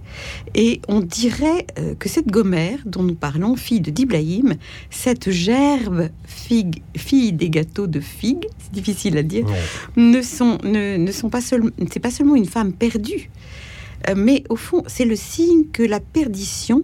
Et 0.56 0.82
on 0.88 1.00
dirait 1.02 1.66
euh, 1.80 1.96
que 1.96 2.08
cette 2.10 2.28
Gomère 2.28 2.80
dont 2.86 3.04
nous 3.04 3.16
parlons, 3.16 3.56
fille 3.56 3.82
de 3.82 3.92
Diblaïm, 3.92 4.56
cette 4.90 5.32
gerbe 5.32 6.10
figue, 6.26 6.82
fille 6.96 7.34
des 7.34 7.50
gâteaux 7.50 7.88
de 7.88 8.00
figues, 8.00 8.46
c'est 8.60 8.72
difficile 8.72 9.18
à 9.18 9.24
dire, 9.24 9.46
Ouais. 9.48 9.56
ne 9.98 10.22
sont, 10.22 10.58
ne, 10.64 10.98
ne 10.98 11.12
sont 11.12 11.30
pas 11.30 11.42
seulement, 11.42 11.72
c'est 11.92 12.00
pas 12.00 12.12
seulement 12.12 12.36
une 12.36 12.46
femme 12.46 12.72
perdue, 12.74 13.30
euh, 14.10 14.14
mais 14.16 14.44
au 14.50 14.56
fond, 14.56 14.84
c'est 14.88 15.06
le 15.06 15.16
signe 15.16 15.66
que 15.74 15.84
la 15.84 16.00
perdition 16.00 16.84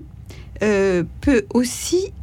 peut 1.21 1.45
aussi 1.53 2.13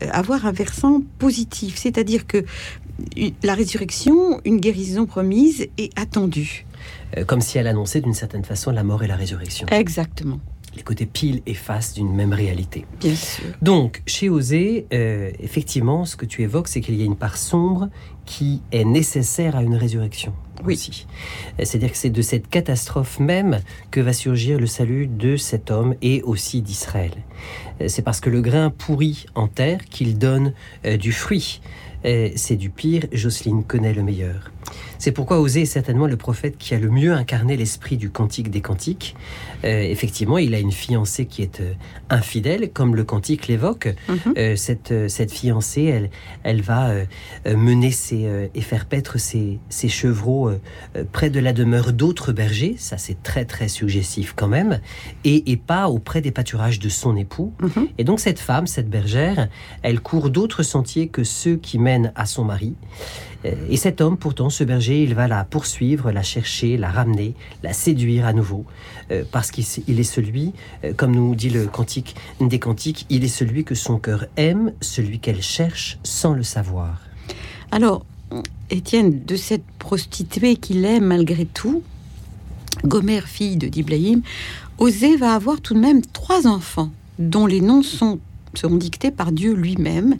avoir 0.00 0.46
un 0.46 0.52
versant 0.52 1.02
positif, 1.18 1.76
c'est-à-dire 1.76 2.26
que 2.26 2.44
la 3.42 3.54
résurrection, 3.54 4.40
une 4.46 4.58
guérison 4.58 5.04
promise, 5.04 5.66
est 5.76 5.96
attendue. 5.98 6.64
Euh, 7.16 7.24
Comme 7.24 7.40
si 7.40 7.58
elle 7.58 7.66
annonçait 7.66 8.00
d'une 8.00 8.14
certaine 8.14 8.44
façon 8.44 8.70
la 8.70 8.82
mort 8.84 9.02
et 9.02 9.06
la 9.06 9.16
résurrection. 9.16 9.66
Exactement, 9.70 10.38
Les 10.76 10.82
côtés 10.82 11.06
pile 11.06 11.42
et 11.46 11.54
face 11.54 11.94
d'une 11.94 12.14
même 12.14 12.32
réalité. 12.32 12.84
bien 13.00 13.14
sûr. 13.14 13.44
Donc, 13.62 14.02
chez 14.06 14.28
Osée, 14.28 14.86
euh, 14.92 15.30
effectivement, 15.40 16.04
ce 16.04 16.16
que 16.16 16.26
tu 16.26 16.42
évoques, 16.42 16.68
c'est 16.68 16.80
qu'il 16.80 16.94
y 16.96 17.02
a 17.02 17.04
une 17.06 17.16
part 17.16 17.36
sombre 17.36 17.88
qui 18.26 18.60
est 18.72 18.84
nécessaire 18.84 19.56
à 19.56 19.62
une 19.62 19.74
résurrection. 19.74 20.34
Oui. 20.64 20.74
Aussi. 20.74 21.06
Euh, 21.58 21.64
C'est-à-dire 21.64 21.90
que 21.92 21.96
c'est 21.96 22.10
de 22.10 22.20
cette 22.22 22.48
catastrophe 22.48 23.20
même 23.20 23.60
que 23.90 24.00
va 24.00 24.12
surgir 24.12 24.58
le 24.58 24.66
salut 24.66 25.06
de 25.06 25.36
cet 25.36 25.70
homme 25.70 25.94
et 26.02 26.20
aussi 26.22 26.60
d'Israël. 26.62 27.12
C'est 27.86 28.02
parce 28.02 28.20
que 28.20 28.28
le 28.28 28.40
grain 28.42 28.70
pourrit 28.70 29.26
en 29.36 29.46
terre 29.46 29.84
qu'il 29.88 30.18
donne 30.18 30.52
euh, 30.84 30.96
du 30.96 31.12
fruit. 31.12 31.60
Euh, 32.04 32.30
C'est 32.36 32.56
du 32.56 32.70
pire, 32.70 33.06
Jocelyne 33.12 33.64
connaît 33.64 33.92
le 33.94 34.02
meilleur. 34.02 34.50
C'est 34.98 35.12
pourquoi 35.12 35.40
Osée 35.40 35.62
est 35.62 35.66
certainement 35.66 36.06
le 36.06 36.16
prophète 36.16 36.58
qui 36.58 36.74
a 36.74 36.78
le 36.78 36.90
mieux 36.90 37.12
incarné 37.12 37.56
l'esprit 37.56 37.96
du 37.96 38.10
cantique 38.10 38.50
des 38.50 38.60
cantiques. 38.60 39.14
Euh, 39.64 39.82
effectivement, 39.82 40.38
il 40.38 40.54
a 40.54 40.58
une 40.58 40.72
fiancée 40.72 41.26
qui 41.26 41.42
est 41.42 41.60
euh, 41.60 41.72
infidèle, 42.10 42.70
comme 42.72 42.96
le 42.96 43.04
cantique 43.04 43.46
l'évoque. 43.46 43.94
Mhm. 44.08 44.34
Euh, 44.36 44.56
cette, 44.56 44.90
euh, 44.90 45.08
cette 45.08 45.32
fiancée, 45.32 45.84
elle, 45.84 46.10
elle 46.42 46.60
va 46.62 46.90
euh, 46.90 47.06
mener 47.46 47.92
ses, 47.92 48.48
et 48.54 48.60
faire 48.60 48.86
paître 48.86 49.18
ses, 49.18 49.58
ses 49.68 49.88
chevreaux 49.88 50.50
près 51.12 51.30
de 51.30 51.40
la 51.40 51.52
demeure 51.52 51.92
d'autres 51.92 52.32
bergers, 52.32 52.74
ça 52.78 52.98
c'est 52.98 53.22
très 53.22 53.44
très 53.44 53.68
suggestif 53.68 54.34
quand 54.36 54.48
même, 54.48 54.80
et, 55.24 55.50
et 55.50 55.56
pas 55.56 55.88
auprès 55.88 56.20
des 56.20 56.30
pâturages 56.30 56.78
de 56.78 56.88
son 56.88 57.16
époux. 57.16 57.52
Mhm. 57.60 57.88
Et 57.98 58.04
donc 58.04 58.20
cette 58.20 58.38
femme, 58.40 58.66
cette 58.66 58.90
bergère, 58.90 59.48
elle 59.82 60.00
court 60.00 60.30
d'autres 60.30 60.62
sentiers 60.62 61.08
que 61.08 61.24
ceux 61.24 61.56
qui 61.56 61.78
à 62.14 62.26
son 62.26 62.44
mari. 62.44 62.74
Euh, 63.44 63.54
Et 63.70 63.76
cet 63.76 64.00
homme, 64.00 64.16
pourtant, 64.16 64.50
ce 64.50 64.64
berger, 64.64 65.02
il 65.02 65.14
va 65.14 65.28
la 65.28 65.44
poursuivre, 65.44 66.10
la 66.10 66.22
chercher, 66.22 66.76
la 66.76 66.90
ramener, 66.90 67.34
la 67.62 67.72
séduire 67.72 68.26
à 68.26 68.32
nouveau, 68.32 68.64
euh, 69.10 69.24
parce 69.30 69.50
qu'il 69.50 70.00
est 70.00 70.02
celui, 70.02 70.52
euh, 70.84 70.92
comme 70.92 71.14
nous 71.14 71.34
dit 71.34 71.50
le 71.50 71.66
cantique 71.66 72.16
des 72.40 72.58
cantiques, 72.58 73.06
il 73.10 73.24
est 73.24 73.28
celui 73.28 73.64
que 73.64 73.74
son 73.74 73.98
cœur 73.98 74.26
aime, 74.36 74.72
celui 74.80 75.18
qu'elle 75.20 75.42
cherche 75.42 75.98
sans 76.02 76.34
le 76.34 76.42
savoir. 76.42 77.00
Alors, 77.70 78.04
Étienne, 78.70 79.24
de 79.24 79.36
cette 79.36 79.64
prostituée 79.78 80.56
qu'il 80.56 80.84
aime 80.84 81.04
malgré 81.04 81.46
tout, 81.46 81.82
Gomère, 82.84 83.26
fille 83.26 83.56
de 83.56 83.68
Diblaïm, 83.68 84.22
Osée 84.78 85.16
va 85.16 85.34
avoir 85.34 85.60
tout 85.60 85.74
de 85.74 85.80
même 85.80 86.02
trois 86.02 86.46
enfants, 86.46 86.90
dont 87.18 87.46
les 87.46 87.60
noms 87.60 87.82
sont, 87.82 88.18
seront 88.54 88.76
dictés 88.76 89.10
par 89.10 89.32
Dieu 89.32 89.54
lui-même, 89.54 90.16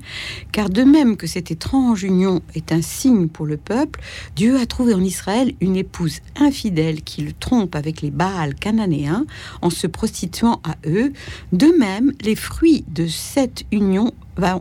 car 0.52 0.70
de 0.70 0.82
même 0.82 1.16
que 1.16 1.26
cette 1.26 1.50
étrange 1.50 2.02
union 2.02 2.42
est 2.54 2.72
un 2.72 2.82
signe 2.82 3.28
pour 3.28 3.46
le 3.46 3.56
peuple, 3.56 4.00
Dieu 4.36 4.58
a 4.58 4.66
trouvé 4.66 4.94
en 4.94 5.02
Israël 5.02 5.52
une 5.60 5.76
épouse 5.76 6.20
infidèle 6.36 7.02
qui 7.02 7.22
le 7.22 7.32
trompe 7.32 7.74
avec 7.74 8.02
les 8.02 8.10
Baals 8.10 8.54
cananéens 8.54 9.26
en 9.62 9.70
se 9.70 9.86
prostituant 9.86 10.60
à 10.64 10.76
eux. 10.86 11.12
De 11.52 11.68
même, 11.78 12.12
les 12.22 12.36
fruits 12.36 12.84
de 12.88 13.06
cette 13.06 13.64
union 13.72 14.12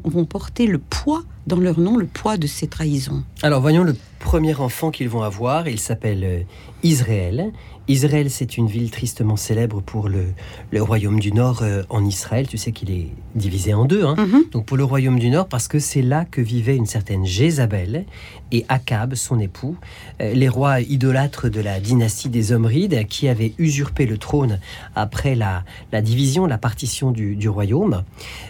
vont 0.03 0.25
porter 0.25 0.67
le 0.67 0.79
poids 0.79 1.24
dans 1.45 1.59
leur 1.59 1.79
nom, 1.79 1.95
le 1.95 2.07
poids 2.07 2.38
de 2.38 2.47
ces 2.47 2.67
trahisons. 2.67 3.24
Alors 3.41 3.62
voyons 3.62 3.83
le 3.83 3.95
premier 4.19 4.55
enfant 4.55 4.91
qu'ils 4.91 5.09
vont 5.09 5.21
avoir, 5.21 5.67
il 5.67 5.79
s'appelle 5.79 6.24
euh, 6.24 6.41
Israël. 6.83 7.51
Israël, 7.88 8.29
c'est 8.29 8.57
une 8.57 8.67
ville 8.67 8.91
tristement 8.91 9.38
célèbre 9.38 9.81
pour 9.81 10.09
le, 10.09 10.25
le 10.71 10.81
royaume 10.81 11.19
du 11.19 11.31
Nord 11.31 11.62
euh, 11.62 11.83
en 11.89 12.03
Israël. 12.03 12.47
Tu 12.47 12.57
sais 12.57 12.74
qu'il 12.74 12.91
est 12.91 13.07
divisé 13.38 13.74
en 13.74 13.86
deux. 13.86 14.03
hein. 14.06 14.15
Mhm. 14.17 14.44
Donc 14.51 14.65
pour 14.65 14.77
le 14.77 14.84
royaume 14.84 15.20
du 15.20 15.29
Nord, 15.29 15.48
parce 15.48 15.67
que 15.67 15.79
c'est 15.79 16.01
là 16.01 16.25
que 16.25 16.41
vivait 16.41 16.75
une 16.75 16.86
certaine 16.86 17.25
Jézabel 17.25 18.06
et 18.51 18.65
Akab, 18.70 19.15
son 19.15 19.39
époux, 19.39 19.75
euh, 20.22 20.34
les 20.34 20.50
rois 20.50 20.82
idolâtres 20.82 21.50
de 21.50 21.60
la 21.62 21.79
dynastie 21.79 22.29
des 22.29 22.53
Omrides, 22.53 23.06
qui 23.08 23.27
avaient 23.27 23.53
usurpé 23.58 24.06
le 24.06 24.17
trône 24.17 24.60
après 24.96 25.36
la, 25.36 25.63
la 25.91 26.01
division, 26.01 26.46
la 26.46 26.58
partition 26.58 27.12
du, 27.12 27.36
du 27.36 27.50
royaume. 27.50 28.03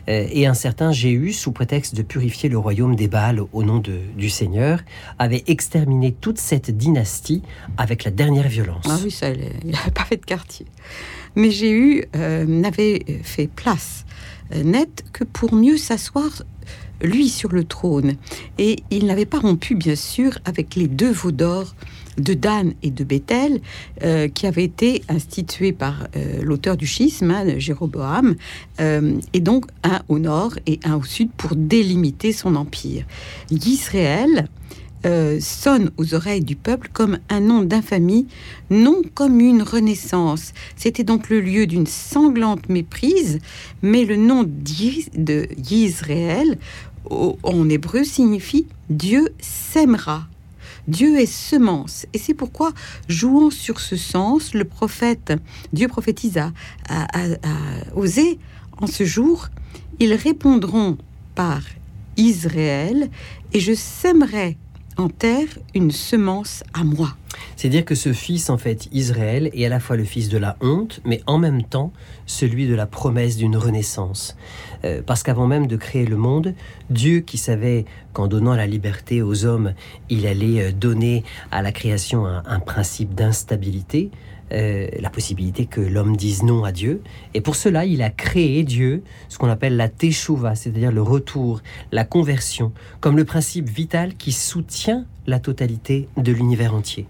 Euh, 0.09 0.27
et 0.31 0.47
un 0.47 0.53
certain 0.53 0.91
Jéhu, 0.91 1.33
sous 1.33 1.51
prétexte 1.51 1.95
de 1.95 2.01
purifier 2.03 2.49
le 2.49 2.57
royaume 2.57 2.95
des 2.95 3.07
Baals 3.07 3.41
au 3.53 3.63
nom 3.63 3.79
de- 3.79 3.99
du 4.17 4.29
Seigneur, 4.29 4.79
avait 5.19 5.43
exterminé 5.47 6.11
toute 6.11 6.37
cette 6.37 6.71
dynastie 6.75 7.41
avec 7.77 8.03
la 8.03 8.11
dernière 8.11 8.47
violence. 8.47 8.85
Ah 8.89 8.97
oui, 9.03 9.11
ça, 9.11 9.29
il 9.29 9.71
n'avait 9.71 9.91
pas 9.93 10.03
fait 10.05 10.17
de 10.17 10.25
quartier. 10.25 10.65
Mais 11.35 11.51
Jéhu 11.51 12.05
euh, 12.15 12.45
n'avait 12.45 13.03
fait 13.23 13.47
place 13.47 14.05
euh, 14.53 14.63
nette 14.63 15.05
que 15.13 15.23
pour 15.23 15.53
mieux 15.53 15.77
s'asseoir 15.77 16.43
lui 17.01 17.29
sur 17.29 17.51
le 17.51 17.63
trône. 17.63 18.15
Et 18.57 18.77
il 18.89 19.05
n'avait 19.05 19.27
pas 19.27 19.39
rompu, 19.39 19.75
bien 19.75 19.95
sûr, 19.95 20.39
avec 20.45 20.75
les 20.75 20.87
deux 20.87 21.11
veaux 21.11 21.31
d'or 21.31 21.75
de 22.17 22.33
Dan 22.33 22.73
et 22.81 22.89
de 22.89 23.03
Bethel, 23.03 23.61
euh, 24.01 24.27
qui 24.27 24.47
avaient 24.47 24.63
été 24.63 25.03
institués 25.07 25.71
par 25.71 26.07
euh, 26.15 26.41
l'auteur 26.41 26.75
du 26.75 26.87
schisme, 26.87 27.29
hein, 27.29 27.59
Jéroboam, 27.59 28.35
et 28.79 29.39
donc 29.39 29.67
un 29.83 30.01
au 30.07 30.17
nord 30.17 30.53
et 30.65 30.79
un 30.83 30.95
au 30.95 31.03
sud 31.03 31.29
pour 31.37 31.55
délimiter 31.55 32.31
son 32.31 32.55
empire. 32.55 33.05
Euh, 35.05 35.39
sonne 35.39 35.91
aux 35.97 36.13
oreilles 36.13 36.43
du 36.43 36.55
peuple 36.55 36.89
comme 36.91 37.19
un 37.29 37.39
nom 37.39 37.61
d'infamie, 37.61 38.27
non 38.69 39.01
comme 39.13 39.39
une 39.39 39.61
renaissance. 39.61 40.53
C'était 40.75 41.03
donc 41.03 41.29
le 41.29 41.39
lieu 41.39 41.67
d'une 41.67 41.87
sanglante 41.87 42.69
méprise, 42.69 43.39
mais 43.81 44.05
le 44.05 44.15
nom 44.15 44.43
de 44.43 45.47
Yisraël 45.69 46.57
en 47.09 47.69
hébreu 47.69 48.03
signifie 48.03 48.67
Dieu 48.89 49.29
s'aimera. 49.39 50.27
Dieu 50.87 51.19
est 51.19 51.25
semence. 51.25 52.05
Et 52.13 52.17
c'est 52.17 52.33
pourquoi, 52.33 52.71
jouant 53.09 53.49
sur 53.49 53.79
ce 53.79 53.97
sens, 53.97 54.53
le 54.53 54.63
prophète, 54.63 55.33
Dieu 55.73 55.87
prophétisa 55.87 56.53
à, 56.89 57.27
Osée, 57.95 58.39
en 58.79 58.87
ce 58.87 59.03
jour, 59.03 59.49
ils 59.99 60.13
répondront 60.13 60.97
par 61.35 61.61
Israël, 62.15 63.09
et 63.53 63.59
je 63.59 63.73
sèmerai 63.73 64.57
une 65.73 65.91
semence 65.91 66.63
à 66.73 66.83
moi. 66.83 67.15
C'est 67.55 67.69
dire 67.69 67.85
que 67.85 67.95
ce 67.95 68.13
fils, 68.13 68.49
en 68.49 68.57
fait, 68.57 68.87
Israël, 68.91 69.49
est 69.53 69.65
à 69.65 69.69
la 69.69 69.79
fois 69.79 69.95
le 69.95 70.03
fils 70.03 70.29
de 70.29 70.37
la 70.37 70.57
honte, 70.61 71.01
mais 71.05 71.21
en 71.27 71.37
même 71.37 71.63
temps 71.63 71.91
celui 72.25 72.67
de 72.67 72.75
la 72.75 72.85
promesse 72.85 73.37
d'une 73.37 73.57
renaissance. 73.57 74.35
Euh, 74.85 75.01
parce 75.05 75.23
qu'avant 75.23 75.47
même 75.47 75.67
de 75.67 75.75
créer 75.75 76.05
le 76.05 76.17
monde, 76.17 76.53
Dieu 76.89 77.19
qui 77.19 77.37
savait 77.37 77.85
qu'en 78.13 78.27
donnant 78.27 78.55
la 78.55 78.67
liberté 78.67 79.21
aux 79.21 79.45
hommes, 79.45 79.73
il 80.09 80.25
allait 80.25 80.67
euh, 80.67 80.71
donner 80.71 81.23
à 81.51 81.61
la 81.61 81.71
création 81.71 82.25
un 82.25 82.59
principe 82.59 83.13
d'instabilité, 83.13 84.09
euh, 84.53 84.87
la 84.99 85.09
possibilité 85.09 85.65
que 85.65 85.81
l'homme 85.81 86.15
dise 86.15 86.43
non 86.43 86.63
à 86.63 86.71
Dieu. 86.71 87.01
Et 87.33 87.41
pour 87.41 87.55
cela, 87.55 87.85
il 87.85 88.01
a 88.01 88.09
créé 88.09 88.63
Dieu, 88.63 89.03
ce 89.27 89.37
qu'on 89.37 89.49
appelle 89.49 89.75
la 89.75 89.89
teshuva, 89.89 90.55
c'est-à-dire 90.55 90.91
le 90.91 91.01
retour, 91.01 91.61
la 91.91 92.05
conversion, 92.05 92.71
comme 93.01 93.17
le 93.17 93.25
principe 93.25 93.67
vital 93.67 94.15
qui 94.15 94.31
soutient 94.31 95.05
la 95.25 95.39
totalité 95.39 96.07
de 96.15 96.31
l'univers 96.31 96.73
entier. 96.73 97.07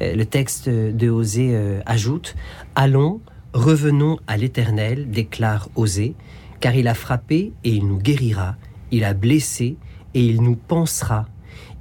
Euh, 0.00 0.14
Le 0.14 0.24
texte 0.24 0.68
de 0.68 1.10
Osée 1.10 1.50
euh, 1.52 1.80
ajoute 1.84 2.34
Allons, 2.74 3.20
revenons 3.52 4.18
à 4.26 4.36
l'Éternel, 4.36 5.10
déclare 5.10 5.68
Osée, 5.74 6.14
car 6.60 6.74
il 6.74 6.88
a 6.88 6.94
frappé 6.94 7.52
et 7.64 7.70
il 7.70 7.86
nous 7.86 7.98
guérira, 7.98 8.56
il 8.90 9.04
a 9.04 9.14
blessé 9.14 9.76
et 10.14 10.24
il 10.24 10.42
nous 10.42 10.56
pensera. 10.56 11.26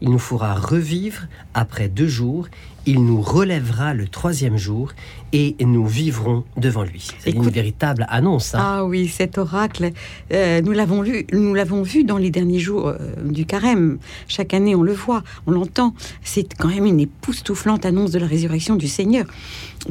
Il 0.01 0.09
nous 0.09 0.19
fera 0.19 0.55
revivre 0.55 1.27
après 1.53 1.89
deux 1.89 2.07
jours 2.07 2.47
il 2.85 3.03
nous 3.05 3.21
relèvera 3.21 3.93
le 3.93 4.07
troisième 4.07 4.57
jour 4.57 4.93
et 5.33 5.55
nous 5.59 5.85
vivrons 5.85 6.43
devant 6.57 6.83
lui. 6.83 7.07
C'est 7.19 7.31
une 7.31 7.49
véritable 7.49 8.05
annonce. 8.09 8.55
Hein. 8.55 8.59
Ah 8.61 8.85
oui, 8.85 9.07
cet 9.07 9.37
oracle, 9.37 9.91
euh, 10.33 10.61
nous 10.61 10.71
l'avons 10.71 11.01
lu, 11.01 11.25
nous 11.31 11.53
l'avons 11.53 11.83
vu 11.83 12.03
dans 12.03 12.17
les 12.17 12.31
derniers 12.31 12.59
jours 12.59 12.87
euh, 12.87 12.97
du 13.23 13.45
carême. 13.45 13.99
Chaque 14.27 14.53
année, 14.53 14.75
on 14.75 14.81
le 14.81 14.93
voit, 14.93 15.23
on 15.45 15.51
l'entend. 15.51 15.93
C'est 16.23 16.55
quand 16.57 16.69
même 16.69 16.85
une 16.85 16.99
époustouflante 16.99 17.85
annonce 17.85 18.11
de 18.11 18.19
la 18.19 18.27
résurrection 18.27 18.75
du 18.75 18.87
Seigneur. 18.87 19.25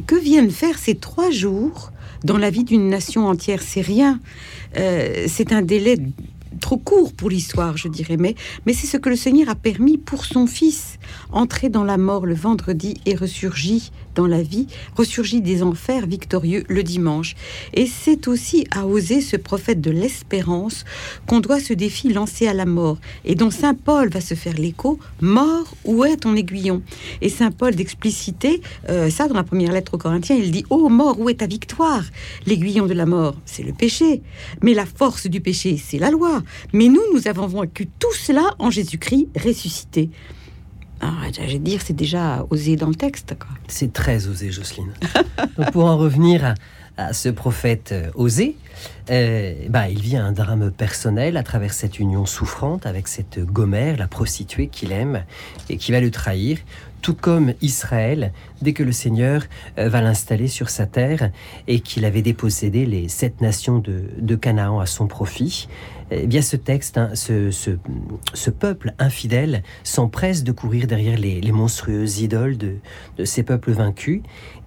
Que 0.05 0.15
viennent 0.15 0.51
faire 0.51 0.77
ces 0.77 0.95
trois 0.95 1.31
jours 1.31 1.91
dans 2.23 2.37
la 2.37 2.49
vie 2.49 2.65
d'une 2.65 2.89
nation 2.89 3.27
entière? 3.27 3.61
C'est 3.61 3.81
rien. 3.81 4.19
Euh, 4.77 5.25
c'est 5.27 5.53
un 5.53 5.61
délai 5.61 5.97
trop 6.61 6.77
court 6.77 7.11
pour 7.11 7.29
l'histoire, 7.29 7.75
je 7.75 7.89
dirais, 7.89 8.15
mais, 8.17 8.35
c'est 8.67 8.87
ce 8.87 8.97
que 8.97 9.09
le 9.09 9.17
Seigneur 9.17 9.49
a 9.49 9.55
permis 9.55 9.97
pour 9.97 10.23
son 10.23 10.47
Fils. 10.47 10.97
Entrer 11.31 11.67
dans 11.69 11.83
la 11.83 11.97
mort 11.97 12.25
le 12.25 12.35
vendredi 12.35 13.01
et 13.05 13.15
ressurgit 13.15 13.91
dans 14.15 14.27
la 14.27 14.41
vie, 14.41 14.67
ressurgit 14.95 15.41
des 15.41 15.63
enfers 15.63 16.05
victorieux 16.05 16.63
le 16.67 16.83
dimanche. 16.83 17.35
Et 17.73 17.85
c'est 17.85 18.27
aussi 18.27 18.65
à 18.71 18.85
oser 18.85 19.21
ce 19.21 19.37
prophète 19.37 19.81
de 19.81 19.91
l'espérance 19.91 20.85
qu'on 21.27 21.39
doit 21.39 21.59
ce 21.59 21.73
défi 21.73 22.11
lancer 22.11 22.47
à 22.47 22.53
la 22.53 22.65
mort, 22.65 22.97
et 23.25 23.35
dont 23.35 23.51
Saint 23.51 23.73
Paul 23.73 24.09
va 24.09 24.21
se 24.21 24.35
faire 24.35 24.55
l'écho, 24.55 24.99
mort, 25.21 25.75
où 25.85 26.05
est 26.05 26.17
ton 26.17 26.35
aiguillon? 26.35 26.81
Et 27.21 27.29
Saint 27.29 27.51
Paul 27.51 27.75
d'expliciter 27.75 28.61
euh, 28.89 29.09
ça 29.09 29.27
dans 29.27 29.35
la 29.35 29.43
première 29.43 29.71
lettre 29.71 29.95
aux 29.95 29.97
Corinthiens, 29.97 30.35
il 30.35 30.51
dit, 30.51 30.65
oh 30.69 30.89
mort, 30.89 31.19
où 31.19 31.29
est 31.29 31.39
ta 31.39 31.47
victoire? 31.47 32.03
L'aiguillon 32.45 32.85
de 32.85 32.93
la 32.93 33.05
mort, 33.05 33.35
c'est 33.45 33.63
le 33.63 33.73
péché, 33.73 34.21
mais 34.61 34.73
la 34.73 34.85
force 34.85 35.27
du 35.27 35.41
péché, 35.41 35.81
c'est 35.83 35.97
la 35.97 36.11
loi. 36.11 36.43
Mais 36.73 36.87
nous, 36.87 37.01
nous 37.13 37.27
avons 37.27 37.47
vaincu 37.47 37.87
tout 37.99 38.13
cela 38.13 38.43
en 38.59 38.69
Jésus-Christ 38.69 39.27
ressuscité. 39.43 40.09
Ah, 41.01 41.13
j'allais 41.33 41.57
dire, 41.57 41.81
c'est 41.83 41.95
déjà 41.95 42.45
osé 42.51 42.75
dans 42.75 42.87
le 42.87 42.95
texte. 42.95 43.35
C'est 43.67 43.91
très 43.91 44.27
osé, 44.27 44.51
Jocelyne. 44.51 44.93
pour 45.73 45.85
en 45.85 45.97
revenir 45.97 46.53
à, 46.97 47.13
ce 47.13 47.29
prophète 47.29 47.91
euh, 47.91 48.11
osé, 48.13 48.55
euh, 49.09 49.55
bah, 49.69 49.89
il 49.89 49.99
vit 49.99 50.17
un 50.17 50.31
drame 50.31 50.69
personnel 50.69 51.37
à 51.37 51.43
travers 51.43 51.73
cette 51.73 51.97
union 51.97 52.27
souffrante 52.27 52.85
avec 52.85 53.07
cette 53.07 53.39
Gomère, 53.39 53.97
la 53.97 54.07
prostituée 54.07 54.67
qu'il 54.67 54.91
aime 54.91 55.23
et 55.69 55.77
qui 55.77 55.91
va 55.91 55.99
le 56.01 56.11
trahir 56.11 56.59
tout 57.01 57.15
comme 57.15 57.53
Israël, 57.61 58.31
dès 58.61 58.73
que 58.73 58.83
le 58.83 58.91
Seigneur 58.91 59.43
euh, 59.77 59.89
va 59.89 60.01
l'installer 60.01 60.47
sur 60.47 60.69
sa 60.69 60.85
terre 60.85 61.31
et 61.67 61.79
qu'il 61.79 62.05
avait 62.05 62.21
dépossédé 62.21 62.85
les 62.85 63.07
sept 63.09 63.41
nations 63.41 63.79
de, 63.79 64.35
Canaan 64.35 64.79
à 64.79 64.85
son 64.85 65.07
profit, 65.07 65.67
eh 66.09 66.25
bien 66.25 66.41
ce 66.41 66.55
texte, 66.55 66.97
hein, 66.97 67.11
ce, 67.15 68.49
peuple 68.49 68.93
infidèle 68.97 69.63
s'empresse 69.83 70.43
de 70.43 70.51
courir 70.51 70.87
derrière 70.87 71.17
les, 71.17 71.51
monstrueuses 71.51 72.21
idoles 72.21 72.57
de, 72.57 72.77
ces 73.23 73.43
peuples 73.43 73.71
vaincus 73.71 74.21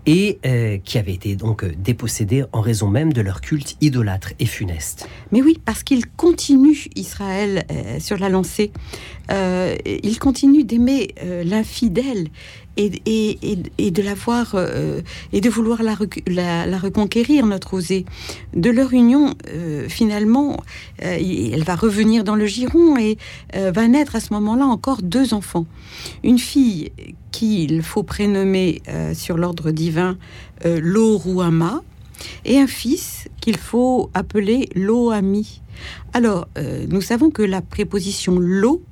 et 0.06 0.38
euh, 0.44 0.78
qui 0.78 0.99
avaient 0.99 1.14
été 1.14 1.37
donc 1.37 1.64
dépossédés 1.64 2.44
en 2.52 2.61
raison 2.61 2.88
même 2.88 3.12
de 3.12 3.20
leur 3.20 3.40
culte 3.40 3.76
idolâtre 3.80 4.32
et 4.38 4.46
funeste. 4.46 5.08
Mais 5.32 5.42
oui, 5.42 5.58
parce 5.64 5.82
qu'il 5.82 6.06
continue 6.06 6.76
Israël 6.94 7.64
euh, 7.70 7.99
sur 8.00 8.18
la 8.18 8.28
lancée. 8.28 8.73
il 9.30 10.18
continue 10.18 10.64
d'aimer 10.64 11.14
l'infidèle 11.44 12.28
et, 12.76 13.90
de 13.90 14.02
la 14.02 14.14
voir 14.14 14.52
euh, 14.54 15.00
et 15.33 15.40
de 15.40 15.50
vouloir 15.50 15.83
la, 15.83 15.95
reconquérir, 15.95 17.47
notre 17.47 17.75
osée. 17.75 18.04
De 18.54 18.71
leur 18.71 18.93
union, 18.93 19.35
euh, 19.49 19.88
finalement, 19.88 20.62
euh, 21.02 21.50
elle 21.52 21.64
va 21.64 21.76
revenir 21.76 22.25
dans 22.25 22.37
le 22.37 22.47
giron 22.47 22.97
et 22.97 23.19
va 23.54 23.87
naître 23.88 24.16
à 24.16 24.21
ce 24.21 24.33
moment-là 24.35 24.66
encore 24.66 25.02
deux 25.02 25.35
enfants. 25.35 25.66
Une 26.23 26.38
fille 26.38 26.93
qu'il 27.31 27.83
faut 27.83 28.02
prénommer 28.02 28.83
sur 29.14 29.37
l'ordre 29.37 29.71
divin 29.71 30.16
Loruama 30.64 31.83
et 32.45 32.59
un 32.59 32.66
fils 32.66 33.28
qu'il 33.40 33.57
faut 33.57 34.11
appeler 34.14 34.69
Loami. 34.75 35.61
Alors, 36.12 36.49
nous 36.88 37.00
savons 37.00 37.31
que 37.31 37.43
la 37.43 37.61
préposition 37.61 38.38
Lo 38.38 38.83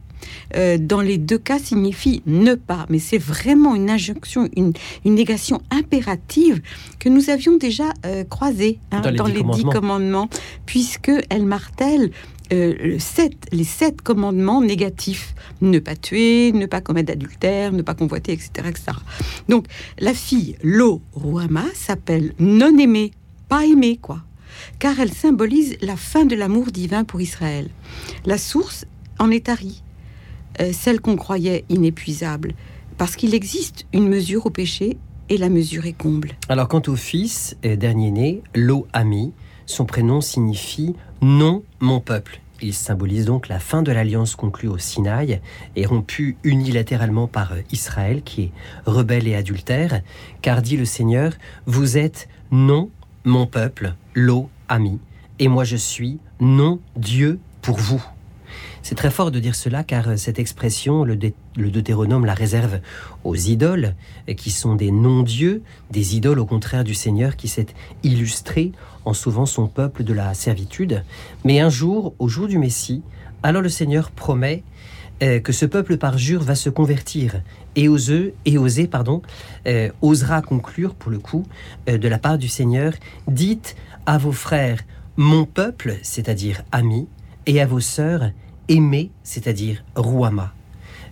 euh, 0.56 0.78
dans 0.78 1.00
les 1.00 1.18
deux 1.18 1.38
cas 1.38 1.58
signifie 1.58 2.22
ne 2.26 2.54
pas, 2.54 2.86
mais 2.88 2.98
c'est 2.98 3.18
vraiment 3.18 3.74
une 3.74 3.90
injonction, 3.90 4.48
une, 4.56 4.72
négation 5.04 5.60
impérative 5.70 6.62
que 6.98 7.08
nous 7.08 7.30
avions 7.30 7.56
déjà 7.56 7.92
euh, 8.06 8.24
croisée 8.24 8.78
hein, 8.90 9.00
dans, 9.12 9.26
les, 9.26 9.42
dix, 9.42 9.64
commandements, 9.64 10.28
puisque 10.66 11.12
elle 11.28 11.44
martèle 11.44 12.10
euh, 12.52 12.98
les 13.52 13.64
sept 13.64 14.02
commandements 14.02 14.60
négatifs. 14.60 15.34
Ne 15.60 15.78
pas 15.78 15.96
tuer, 15.96 16.52
ne 16.52 16.66
pas 16.66 16.80
commettre 16.80 17.08
d'adultère, 17.08 17.72
ne 17.72 17.82
pas 17.82 17.94
convoiter, 17.94 18.32
etc., 18.32 18.50
etc. 18.68 18.84
Donc, 19.48 19.66
la 19.98 20.12
fille, 20.12 20.56
Lo 20.62 21.00
Ruama, 21.14 21.64
s'appelle 21.74 22.34
non 22.38 22.76
aimée, 22.78 23.12
pas 23.48 23.64
aimée, 23.64 23.98
quoi. 24.00 24.18
Car 24.78 25.00
elle 25.00 25.12
symbolise 25.12 25.76
la 25.80 25.96
fin 25.96 26.24
de 26.24 26.34
l'amour 26.34 26.66
divin 26.66 27.04
pour 27.04 27.20
Israël. 27.20 27.70
La 28.26 28.38
source 28.38 28.84
en 29.18 29.30
est 29.30 29.46
tarie. 29.46 29.82
Euh, 30.60 30.72
celle 30.72 31.00
qu'on 31.00 31.16
croyait 31.16 31.64
inépuisable, 31.68 32.54
parce 32.98 33.16
qu'il 33.16 33.34
existe 33.34 33.86
une 33.92 34.08
mesure 34.08 34.46
au 34.46 34.50
péché 34.50 34.98
et 35.28 35.38
la 35.38 35.48
mesure 35.48 35.86
est 35.86 35.94
comble. 35.94 36.32
Alors 36.48 36.68
quant 36.68 36.82
au 36.88 36.96
fils, 36.96 37.56
euh, 37.64 37.76
dernier 37.76 38.10
né, 38.10 38.42
Lo 38.54 38.86
Ami, 38.92 39.32
son 39.66 39.86
prénom 39.86 40.20
signifie 40.20 40.94
non 41.22 41.62
mon 41.80 42.00
peuple. 42.00 42.40
Il 42.60 42.74
symbolise 42.74 43.24
donc 43.24 43.48
la 43.48 43.58
fin 43.58 43.82
de 43.82 43.90
l'alliance 43.90 44.36
conclue 44.36 44.68
au 44.68 44.78
Sinaï 44.78 45.40
et 45.74 45.86
rompue 45.86 46.36
unilatéralement 46.44 47.26
par 47.26 47.52
euh, 47.52 47.62
Israël, 47.72 48.22
qui 48.22 48.42
est 48.42 48.52
rebelle 48.84 49.26
et 49.26 49.34
adultère, 49.34 50.02
car 50.42 50.62
dit 50.62 50.76
le 50.76 50.84
Seigneur, 50.84 51.32
vous 51.66 51.96
êtes 51.96 52.28
non 52.50 52.90
mon 53.24 53.46
peuple, 53.46 53.94
Lo 54.14 54.50
Ami, 54.68 54.98
et 55.38 55.48
moi 55.48 55.64
je 55.64 55.76
suis 55.76 56.18
non 56.40 56.78
Dieu 56.96 57.38
pour 57.62 57.78
vous. 57.78 58.04
C'est 58.82 58.96
très 58.96 59.10
fort 59.10 59.30
de 59.30 59.38
dire 59.38 59.54
cela 59.54 59.84
car 59.84 60.08
euh, 60.08 60.16
cette 60.16 60.40
expression, 60.40 61.04
le, 61.04 61.16
Deutéronome 61.56 62.24
la 62.24 62.34
réserve 62.34 62.80
aux 63.22 63.36
idoles, 63.36 63.94
euh, 64.28 64.34
qui 64.34 64.50
sont 64.50 64.74
des 64.74 64.90
non-dieux, 64.90 65.62
des 65.90 66.16
idoles 66.16 66.40
au 66.40 66.46
contraire 66.46 66.82
du 66.82 66.94
Seigneur 66.94 67.36
qui 67.36 67.46
s'est 67.46 67.68
illustré 68.02 68.72
en 69.04 69.14
sauvant 69.14 69.46
son 69.46 69.68
peuple 69.68 70.02
de 70.02 70.12
la 70.12 70.34
servitude. 70.34 71.04
Mais 71.44 71.60
un 71.60 71.70
jour, 71.70 72.14
au 72.18 72.28
jour 72.28 72.48
du 72.48 72.58
Messie, 72.58 73.02
alors 73.44 73.62
le 73.62 73.68
Seigneur 73.68 74.10
promet 74.10 74.64
euh, 75.22 75.38
que 75.38 75.52
ce 75.52 75.64
peuple 75.64 75.96
par 75.96 76.18
jure 76.18 76.42
va 76.42 76.56
se 76.56 76.68
convertir 76.68 77.40
et 77.76 77.88
oseux 77.88 78.34
et 78.44 78.58
osé 78.58 78.86
pardon 78.88 79.22
osera 80.02 80.42
conclure 80.42 80.94
pour 80.94 81.10
le 81.10 81.18
coup 81.18 81.46
de 81.86 82.06
la 82.06 82.18
part 82.18 82.36
du 82.36 82.48
Seigneur 82.48 82.92
dites 83.28 83.76
à 84.04 84.18
vos 84.18 84.32
frères 84.32 84.80
mon 85.16 85.46
peuple 85.46 85.96
c'est-à-dire 86.02 86.64
amis 86.70 87.08
et 87.46 87.62
à 87.62 87.66
vos 87.66 87.80
sœurs 87.80 88.30
aimer, 88.68 89.10
c'est-à-dire 89.22 89.84
Rouama. 89.96 90.52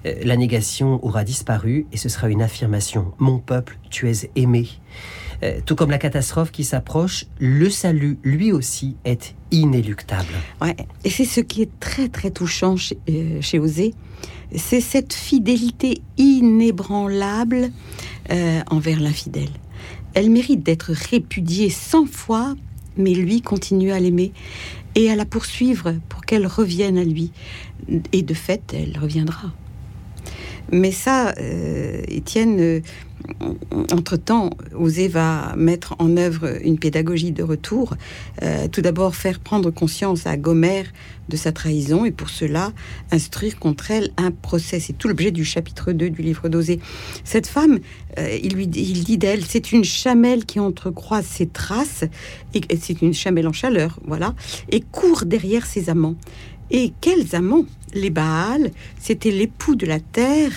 Euh, 0.06 0.14
la 0.24 0.36
négation 0.36 1.04
aura 1.04 1.24
disparu 1.24 1.86
et 1.92 1.96
ce 1.96 2.08
sera 2.08 2.28
une 2.30 2.42
affirmation. 2.42 3.12
Mon 3.18 3.38
peuple, 3.38 3.78
tu 3.90 4.10
es 4.10 4.30
aimé. 4.34 4.68
Euh, 5.42 5.60
tout 5.64 5.74
comme 5.74 5.90
la 5.90 5.98
catastrophe 5.98 6.50
qui 6.50 6.64
s'approche, 6.64 7.26
le 7.38 7.70
salut, 7.70 8.18
lui 8.22 8.52
aussi, 8.52 8.96
est 9.04 9.34
inéluctable. 9.50 10.32
Ouais. 10.60 10.76
Et 11.04 11.10
c'est 11.10 11.24
ce 11.24 11.40
qui 11.40 11.62
est 11.62 11.80
très 11.80 12.08
très 12.08 12.30
touchant 12.30 12.76
chez, 12.76 12.98
euh, 13.08 13.60
Osée, 13.60 13.94
c'est 14.54 14.80
cette 14.80 15.12
fidélité 15.12 16.02
inébranlable 16.18 17.70
envers 18.70 19.00
l'infidèle. 19.00 19.50
Elle 20.14 20.30
mérite 20.30 20.62
d'être 20.62 20.92
répudiée 20.92 21.68
cent 21.68 22.06
fois, 22.06 22.54
mais 22.96 23.14
lui 23.14 23.42
continue 23.42 23.90
à 23.90 23.98
l'aimer 23.98 24.32
et 24.94 25.10
à 25.10 25.16
la 25.16 25.24
poursuivre 25.24 25.94
pour 26.08 26.22
qu'elle 26.22 26.46
revienne 26.46 26.98
à 26.98 27.04
lui. 27.04 27.32
Et 28.12 28.22
de 28.22 28.34
fait, 28.34 28.74
elle 28.74 28.98
reviendra. 28.98 29.52
Mais 30.72 30.92
ça, 30.92 31.34
euh, 31.38 32.02
Étienne, 32.08 32.60
euh, 32.60 32.80
entre-temps, 33.92 34.50
Osée 34.74 35.08
va 35.08 35.54
mettre 35.56 35.94
en 35.98 36.16
œuvre 36.16 36.58
une 36.64 36.78
pédagogie 36.78 37.32
de 37.32 37.42
retour. 37.42 37.94
Euh, 38.42 38.68
tout 38.68 38.80
d'abord, 38.80 39.14
faire 39.14 39.40
prendre 39.40 39.70
conscience 39.70 40.26
à 40.26 40.36
Gomère 40.36 40.86
de 41.28 41.36
sa 41.36 41.52
trahison 41.52 42.04
et 42.04 42.10
pour 42.10 42.28
cela, 42.28 42.72
instruire 43.12 43.58
contre 43.58 43.90
elle 43.90 44.10
un 44.16 44.30
procès. 44.30 44.80
C'est 44.80 44.94
tout 44.94 45.08
l'objet 45.08 45.30
du 45.30 45.44
chapitre 45.44 45.92
2 45.92 46.10
du 46.10 46.22
livre 46.22 46.48
d'Osée. 46.48 46.80
Cette 47.24 47.46
femme, 47.46 47.78
il, 48.18 48.54
lui, 48.54 48.66
dit 48.66 49.18
d'elle, 49.18 49.44
c'est 49.44 49.70
une 49.70 49.84
chamelle 49.84 50.44
qui 50.44 50.58
entrecroise 50.58 51.24
ses 51.24 51.46
traces, 51.46 52.04
et 52.54 52.60
c'est 52.80 53.00
une 53.00 53.14
chamelle 53.14 53.46
en 53.46 53.52
chaleur, 53.52 54.00
voilà, 54.04 54.34
et 54.70 54.80
court 54.80 55.24
derrière 55.24 55.66
ses 55.66 55.88
amants. 55.88 56.16
Et 56.70 56.92
quels 57.00 57.34
amants? 57.34 57.64
Les 57.94 58.10
Baals, 58.10 58.70
c'était 58.98 59.30
l'époux 59.30 59.74
de 59.74 59.86
la 59.86 60.00
terre 60.00 60.52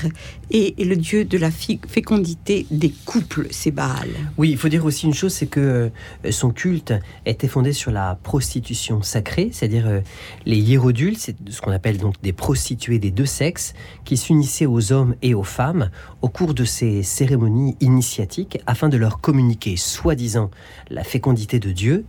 et, 0.51 0.75
le 0.83 0.95
dieu 0.95 1.25
de 1.25 1.37
la 1.37 1.49
fécondité 1.49 2.67
des 2.69 2.91
couples, 3.05 3.47
c'est 3.49 3.71
Baal. 3.71 4.09
Oui, 4.37 4.51
il 4.51 4.57
faut 4.57 4.69
dire 4.69 4.85
aussi 4.85 5.05
une 5.07 5.13
chose, 5.13 5.33
c'est 5.33 5.47
que 5.47 5.89
euh, 6.25 6.31
son 6.31 6.51
culte 6.51 6.93
était 7.25 7.47
fondé 7.47 7.73
sur 7.73 7.91
la 7.91 8.19
prostitution 8.21 9.01
sacrée, 9.01 9.49
c'est-à-dire 9.51 9.87
euh, 9.87 10.01
les 10.45 10.57
hiérodules, 10.57 11.17
c'est 11.17 11.35
ce 11.49 11.59
qu'on 11.61 11.71
appelle 11.71 11.97
donc 11.97 12.15
des 12.21 12.33
prostituées 12.33 12.99
des 12.99 13.11
deux 13.11 13.25
sexes, 13.25 13.73
qui 14.05 14.17
s'unissaient 14.17 14.67
aux 14.67 14.91
hommes 14.91 15.15
et 15.21 15.33
aux 15.33 15.43
femmes 15.43 15.89
au 16.21 16.29
cours 16.29 16.53
de 16.53 16.65
ces 16.65 17.01
cérémonies 17.01 17.75
initiatiques 17.79 18.59
afin 18.67 18.89
de 18.89 18.97
leur 18.97 19.21
communiquer, 19.21 19.75
soi-disant, 19.75 20.51
la 20.89 21.03
fécondité 21.03 21.59
de 21.59 21.71
Dieu, 21.71 22.05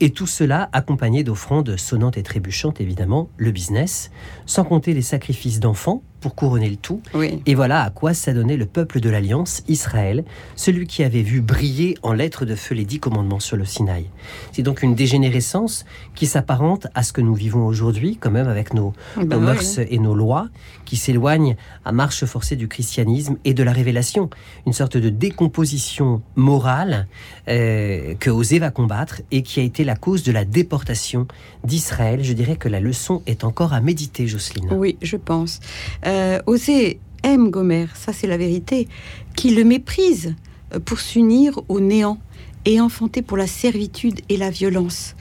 et 0.00 0.10
tout 0.10 0.26
cela 0.26 0.68
accompagné 0.72 1.24
d'offrandes 1.24 1.76
sonnantes 1.76 2.16
et 2.16 2.22
trébuchantes, 2.22 2.80
évidemment, 2.80 3.28
le 3.36 3.50
business, 3.50 4.10
sans 4.46 4.64
compter 4.68 4.94
les 4.94 5.02
sacrifices 5.02 5.60
d'enfants 5.60 6.02
pour 6.20 6.34
couronner 6.34 6.68
le 6.68 6.76
tout. 6.76 7.00
Et 7.46 7.54
voilà 7.54 7.82
à 7.82 7.90
quoi 7.90 8.14
s'adonnait 8.14 8.56
le 8.56 8.66
peuple 8.66 9.00
de 9.00 9.10
l'Alliance, 9.10 9.62
Israël, 9.68 10.24
celui 10.56 10.86
qui 10.86 11.04
avait 11.04 11.22
vu 11.22 11.40
briller 11.40 11.96
en 12.02 12.12
lettres 12.12 12.44
de 12.44 12.54
feu 12.54 12.74
les 12.74 12.84
dix 12.84 13.00
commandements 13.00 13.40
sur 13.40 13.56
le 13.56 13.64
Sinaï. 13.64 14.06
C'est 14.52 14.62
donc 14.62 14.82
une 14.82 14.94
dégénérescence 14.94 15.84
qui 16.14 16.26
s'apparente 16.26 16.86
à 16.94 17.02
ce 17.02 17.12
que 17.12 17.20
nous 17.20 17.34
vivons 17.34 17.66
aujourd'hui, 17.66 18.16
quand 18.16 18.30
même 18.30 18.48
avec 18.48 18.74
nos, 18.74 18.92
ah 19.16 19.24
bah 19.24 19.38
mœurs 19.38 19.78
et 19.78 19.98
nos 19.98 20.14
lois, 20.14 20.48
qui 20.84 20.96
s'éloignent 20.96 21.56
à 21.84 21.92
marche 21.92 22.24
forcée 22.24 22.56
du 22.56 22.68
christianisme 22.68 23.36
et 23.44 23.54
de 23.54 23.62
la 23.62 23.72
révélation. 23.72 24.30
Une 24.66 24.72
sorte 24.72 24.96
de 24.96 25.10
décomposition 25.10 26.22
morale 26.34 27.06
euh, 27.48 28.14
que 28.14 28.30
Osée 28.30 28.58
va 28.58 28.70
combattre 28.70 29.22
et 29.30 29.42
qui 29.42 29.60
a 29.60 29.62
été 29.62 29.84
la 29.84 29.96
cause 29.96 30.22
de 30.22 30.32
la 30.32 30.44
déportation 30.44 31.26
d'Israël. 31.64 32.24
Je 32.24 32.32
dirais 32.32 32.56
que 32.56 32.68
la 32.68 32.80
leçon 32.80 33.22
est 33.26 33.44
encore 33.44 33.72
à 33.72 33.80
méditer, 33.80 34.26
Jocelyne. 34.26 34.68
Oui, 34.72 34.96
je 35.02 35.16
pense. 35.16 35.60
Euh, 36.08 36.40
aime 37.22 37.50
Gomer, 37.50 37.86
ça 37.94 38.12
c'est 38.12 38.26
la 38.26 38.36
vérité, 38.36 38.88
qui 39.36 39.54
le 39.54 39.64
méprise 39.64 40.34
pour 40.84 41.00
s'unir 41.00 41.60
au 41.68 41.80
néant 41.80 42.18
et 42.64 42.80
enfanté 42.80 43.22
pour 43.22 43.36
la 43.36 43.46
servitude 43.46 44.20
et 44.28 44.36
la 44.36 44.50
violence. 44.50 45.14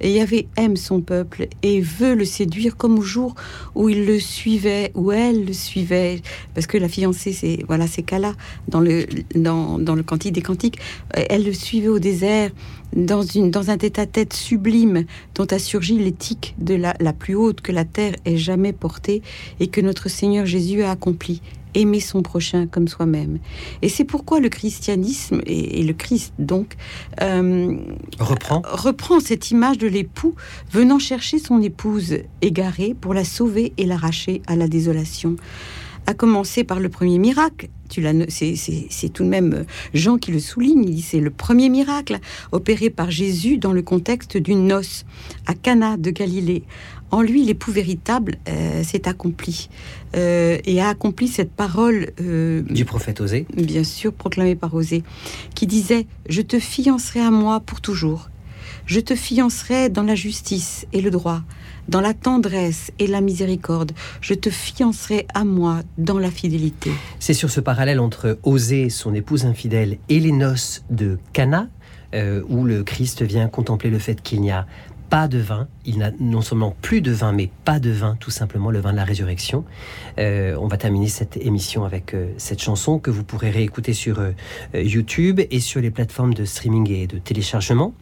Et 0.00 0.12
Yahvé 0.12 0.48
aime 0.56 0.76
son 0.76 1.00
peuple 1.00 1.48
et 1.62 1.80
veut 1.80 2.14
le 2.14 2.24
séduire 2.24 2.76
comme 2.76 2.98
au 2.98 3.02
jour 3.02 3.34
où 3.74 3.88
il 3.88 4.06
le 4.06 4.18
suivait, 4.18 4.90
où 4.94 5.12
elle 5.12 5.44
le 5.44 5.52
suivait, 5.52 6.20
parce 6.54 6.66
que 6.66 6.78
la 6.78 6.88
fiancée, 6.88 7.32
c'est 7.32 7.64
voilà, 7.66 7.86
c'est 7.86 8.02
Kala 8.02 8.34
dans 8.68 8.80
le 8.80 9.06
dans, 9.34 9.78
dans 9.78 9.94
le 9.94 10.02
cantique 10.02 10.32
des 10.32 10.42
cantiques, 10.42 10.78
elle 11.12 11.44
le 11.44 11.52
suivait 11.52 11.88
au 11.88 11.98
désert 11.98 12.50
dans 12.94 13.22
une 13.22 13.50
dans 13.50 13.70
un 13.70 13.76
tête-à-tête 13.76 14.32
sublime 14.32 15.04
dont 15.34 15.46
a 15.46 15.58
surgi 15.58 15.98
l'éthique 15.98 16.54
de 16.58 16.74
la, 16.74 16.94
la 17.00 17.12
plus 17.12 17.34
haute 17.34 17.60
que 17.60 17.72
la 17.72 17.84
terre 17.84 18.14
ait 18.24 18.36
jamais 18.36 18.72
portée 18.72 19.22
et 19.60 19.68
que 19.68 19.80
notre 19.80 20.08
Seigneur 20.08 20.46
Jésus 20.46 20.82
a 20.82 20.90
accompli 20.90 21.40
aimer 21.74 22.00
son 22.00 22.22
prochain 22.22 22.66
comme 22.66 22.88
soi-même. 22.88 23.38
Et 23.82 23.88
c'est 23.88 24.04
pourquoi 24.04 24.40
le 24.40 24.48
christianisme 24.48 25.40
et, 25.46 25.82
le 25.82 25.92
Christ 25.92 26.32
donc 26.38 26.76
euh, 27.20 27.76
reprend 28.18 28.62
reprend 28.64 29.20
cette 29.20 29.50
image 29.50 29.78
de 29.78 29.86
l'époux 29.86 30.34
venant 30.70 30.98
chercher 30.98 31.38
son 31.38 31.60
épouse 31.60 32.18
égarée 32.42 32.94
pour 32.98 33.12
la 33.12 33.24
sauver 33.24 33.72
et 33.76 33.84
l'arracher 33.84 34.40
à 34.46 34.56
la 34.56 34.68
désolation. 34.68 35.36
À 36.06 36.12
commencer 36.12 36.64
par 36.64 36.80
le 36.80 36.90
premier 36.90 37.18
miracle, 37.18 37.68
c'est 37.88 39.08
tout 39.12 39.24
de 39.24 39.28
même 39.28 39.64
Jean 39.94 40.18
qui 40.18 40.32
le 40.32 40.38
souligne. 40.38 40.84
Il 40.84 40.94
dit 40.96 41.02
c'est 41.02 41.20
le 41.20 41.30
premier 41.30 41.70
miracle 41.70 42.18
opéré 42.52 42.90
par 42.90 43.10
Jésus 43.10 43.56
dans 43.56 43.72
le 43.72 43.80
contexte 43.80 44.36
d'une 44.36 44.66
noce 44.66 45.06
à 45.46 45.54
Cana 45.54 45.96
de 45.96 46.10
Galilée. 46.10 46.64
En 47.14 47.22
lui, 47.22 47.44
l'époux 47.44 47.70
véritable 47.70 48.38
euh, 48.48 48.82
s'est 48.82 49.06
accompli 49.06 49.68
euh, 50.16 50.58
et 50.64 50.80
a 50.80 50.88
accompli 50.88 51.28
cette 51.28 51.52
parole 51.52 52.10
euh, 52.20 52.62
du 52.62 52.84
prophète 52.84 53.20
Osée, 53.20 53.46
bien 53.54 53.84
sûr 53.84 54.12
proclamée 54.12 54.56
par 54.56 54.74
Osée, 54.74 55.04
qui 55.54 55.68
disait 55.68 56.08
Je 56.28 56.42
te 56.42 56.58
fiancerai 56.58 57.20
à 57.20 57.30
moi 57.30 57.60
pour 57.60 57.80
toujours. 57.80 58.30
Je 58.86 58.98
te 58.98 59.14
fiancerai 59.14 59.90
dans 59.90 60.02
la 60.02 60.16
justice 60.16 60.88
et 60.92 61.00
le 61.00 61.12
droit, 61.12 61.42
dans 61.86 62.00
la 62.00 62.14
tendresse 62.14 62.90
et 62.98 63.06
la 63.06 63.20
miséricorde. 63.20 63.92
Je 64.20 64.34
te 64.34 64.50
fiancerai 64.50 65.28
à 65.34 65.44
moi 65.44 65.82
dans 65.98 66.18
la 66.18 66.32
fidélité. 66.32 66.90
C'est 67.20 67.32
sur 67.32 67.48
ce 67.48 67.60
parallèle 67.60 68.00
entre 68.00 68.40
Osée, 68.42 68.90
son 68.90 69.14
épouse 69.14 69.46
infidèle, 69.46 69.98
et 70.08 70.18
les 70.18 70.32
noces 70.32 70.82
de 70.90 71.20
Cana, 71.32 71.68
où 72.48 72.64
le 72.64 72.84
Christ 72.84 73.22
vient 73.22 73.48
contempler 73.48 73.90
le 73.90 73.98
fait 73.98 74.22
qu'il 74.22 74.40
n'y 74.40 74.52
a 74.52 74.66
pas 75.14 75.28
de 75.28 75.38
vin. 75.38 75.68
Il 75.84 75.98
n'a 75.98 76.10
non 76.18 76.40
seulement 76.40 76.74
plus 76.82 77.00
de 77.00 77.12
vin, 77.12 77.30
mais 77.30 77.48
pas 77.64 77.78
de 77.78 77.90
vin, 77.90 78.16
tout 78.18 78.32
simplement, 78.32 78.72
le 78.72 78.80
vin 78.80 78.90
de 78.90 78.96
la 78.96 79.04
résurrection. 79.04 79.64
Euh, 80.18 80.56
on 80.60 80.66
va 80.66 80.76
terminer 80.76 81.06
cette 81.06 81.36
émission 81.36 81.84
avec 81.84 82.14
euh, 82.14 82.32
cette 82.36 82.60
chanson 82.60 82.98
que 82.98 83.12
vous 83.12 83.22
pourrez 83.22 83.50
réécouter 83.50 83.92
sur 83.92 84.18
euh, 84.18 84.32
YouTube 84.74 85.40
et 85.52 85.60
sur 85.60 85.80
les 85.80 85.92
plateformes 85.92 86.34
de 86.34 86.44
streaming 86.44 86.90
et 86.90 87.06
de 87.06 87.18
téléchargement. 87.18 87.94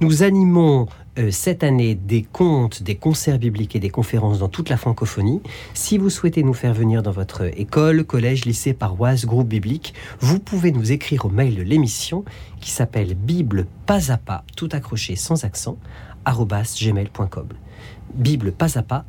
Nous 0.00 0.24
animons 0.24 0.88
cette 1.30 1.64
année 1.64 1.96
des 1.96 2.22
contes, 2.22 2.84
des 2.84 2.94
concerts 2.94 3.40
bibliques 3.40 3.74
et 3.74 3.80
des 3.80 3.90
conférences 3.90 4.38
dans 4.38 4.48
toute 4.48 4.68
la 4.68 4.76
francophonie. 4.76 5.42
Si 5.74 5.98
vous 5.98 6.10
souhaitez 6.10 6.44
nous 6.44 6.54
faire 6.54 6.72
venir 6.72 7.02
dans 7.02 7.10
votre 7.10 7.50
école, 7.58 8.04
collège, 8.04 8.44
lycée, 8.44 8.72
paroisse, 8.72 9.26
groupe 9.26 9.48
biblique, 9.48 9.94
vous 10.20 10.38
pouvez 10.38 10.70
nous 10.70 10.92
écrire 10.92 11.26
au 11.26 11.28
mail 11.28 11.56
de 11.56 11.62
l'émission 11.62 12.24
qui 12.60 12.70
s'appelle 12.70 13.16
Bible 13.16 13.66
pas 13.84 14.12
à 14.12 14.16
pas, 14.16 14.44
tout 14.54 14.68
accroché 14.70 15.16
sans 15.16 15.44
accent, 15.44 15.76
gmail.com. 16.24 17.48
Bible 18.14 18.52
pas 18.52 18.78
à 18.78 18.82
pas, 18.82 19.04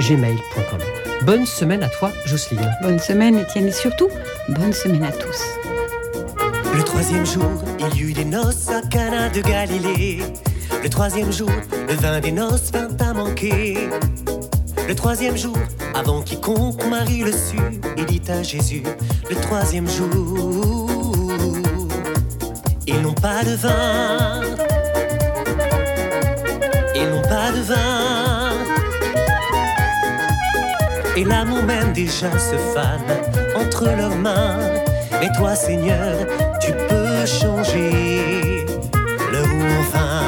gmail.com. 0.00 0.78
Bonne 1.24 1.46
semaine 1.46 1.82
à 1.82 1.88
toi, 1.88 2.10
Jocelyne. 2.26 2.70
Bonne 2.82 2.98
semaine, 2.98 3.38
Étienne, 3.38 3.68
et 3.68 3.72
surtout, 3.72 4.08
bonne 4.48 4.72
semaine 4.72 5.04
à 5.04 5.12
tous. 5.12 5.42
Le 6.76 6.82
troisième 6.82 7.24
jour, 7.24 7.62
il 7.78 7.96
y 7.96 8.02
eut 8.02 8.12
des 8.12 8.24
noces 8.24 8.68
à 8.68 8.82
Cana 8.82 9.28
de 9.28 9.40
Galilée. 9.40 10.22
Le 10.82 10.88
troisième 10.88 11.32
jour, 11.32 11.50
le 11.88 11.94
vin 11.94 12.20
des 12.20 12.32
noces 12.32 12.72
vint 12.72 12.96
à 13.00 13.14
manquer. 13.14 13.88
Le 14.86 14.94
troisième 14.94 15.36
jour, 15.36 15.56
avant 15.94 16.20
quiconque 16.20 16.84
Marie 16.86 17.22
le 17.22 17.32
sut, 17.32 17.80
il 17.96 18.04
dit 18.04 18.20
à 18.28 18.42
Jésus, 18.42 18.82
le 19.30 19.36
troisième 19.36 19.88
jour, 19.88 20.90
ils 22.86 23.00
n'ont 23.00 23.14
pas 23.14 23.42
de 23.44 23.54
vin. 23.54 24.43
Et 31.16 31.22
l'amour 31.22 31.62
même 31.62 31.92
déjà 31.92 32.30
se 32.38 32.56
fane 32.74 33.00
entre 33.54 33.84
leurs 33.96 34.16
mains. 34.16 34.58
Et 35.22 35.28
toi, 35.36 35.54
Seigneur, 35.54 36.26
tu 36.60 36.72
peux 36.72 37.24
changer 37.24 38.66
le 39.32 39.42
enfin. 39.80 40.22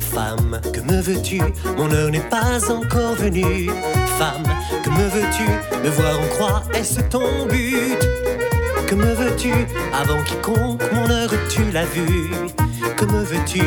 Femme, 0.00 0.60
que 0.72 0.80
me 0.80 1.00
veux-tu? 1.00 1.40
Mon 1.78 1.90
heure 1.90 2.10
n'est 2.10 2.20
pas 2.20 2.70
encore 2.70 3.14
venue. 3.14 3.70
Femme, 4.18 4.44
que 4.84 4.90
me 4.90 5.08
veux-tu? 5.08 5.48
Me 5.82 5.88
voir 5.88 6.20
en 6.20 6.26
croix, 6.28 6.62
est-ce 6.74 7.00
ton 7.00 7.46
but? 7.46 7.98
Que 8.92 8.96
me 8.96 9.14
veux-tu 9.14 9.54
Avant 9.98 10.22
quiconque, 10.22 10.82
mon 10.92 11.08
heure, 11.08 11.30
tu 11.48 11.62
l'as 11.72 11.86
vu. 11.86 12.30
Que 12.94 13.06
me 13.06 13.24
veux-tu? 13.24 13.64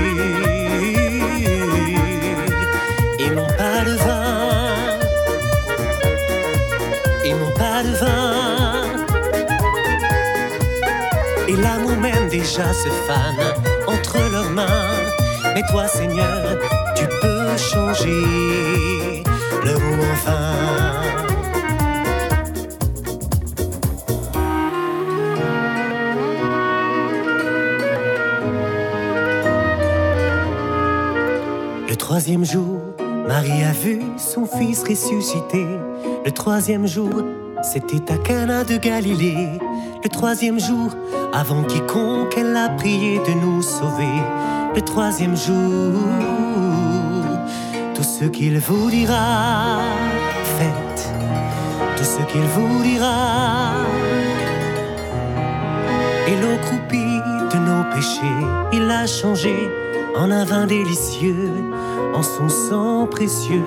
Ils 3.18 3.32
n'ont 3.34 3.48
pas 3.58 3.84
de 3.90 3.96
vin. 4.06 5.00
Ils 7.26 7.36
n'ont 7.36 7.56
pas 7.58 7.82
de 7.82 7.96
vin. 8.02 8.84
Et 11.48 11.56
l'amour 11.56 11.98
même 11.98 12.30
déjà 12.30 12.72
se 12.72 12.90
fane 13.08 13.56
entre 13.88 14.20
leurs 14.32 14.52
mains. 14.52 14.92
Mais 15.56 15.64
toi, 15.72 15.88
Seigneur, 15.88 16.60
tu 16.96 17.08
peux 17.20 17.58
changer 17.58 19.24
le 19.64 19.74
mot 19.74 20.04
vin. 20.24 20.95
Troisième 32.16 32.46
jour, 32.46 32.80
Marie 33.28 33.66
a 33.66 33.74
vu 33.74 34.02
son 34.16 34.46
fils 34.46 34.84
ressuscité. 34.84 35.66
Le 36.24 36.32
troisième 36.32 36.88
jour, 36.88 37.12
c'était 37.62 38.10
à 38.10 38.18
Cana 38.18 38.64
de 38.64 38.78
Galilée. 38.78 39.50
Le 40.02 40.08
troisième 40.08 40.58
jour, 40.58 40.92
avant 41.34 41.64
quiconque, 41.64 42.34
elle 42.38 42.56
a 42.56 42.70
prié 42.70 43.18
de 43.18 43.34
nous 43.34 43.62
sauver. 43.62 44.16
Le 44.74 44.80
troisième 44.80 45.36
jour, 45.36 45.92
tout 47.94 48.04
ce 48.04 48.24
qu'il 48.24 48.60
vous 48.60 48.90
dira, 48.90 49.82
faites 50.58 51.10
tout 51.98 52.06
ce 52.06 52.22
qu'il 52.32 52.48
vous 52.56 52.82
dira. 52.82 53.74
Et 56.30 56.36
l'eau 56.42 56.56
croupie 56.62 57.20
de 57.52 57.58
nos 57.58 57.84
péchés, 57.94 58.46
il 58.72 58.90
a 58.90 59.06
changé 59.06 59.70
en 60.16 60.32
un 60.32 60.46
vin 60.46 60.66
délicieux 60.66 61.52
en 62.16 62.24
son 62.24 62.48
sang 62.48 63.08
précieux 63.08 63.66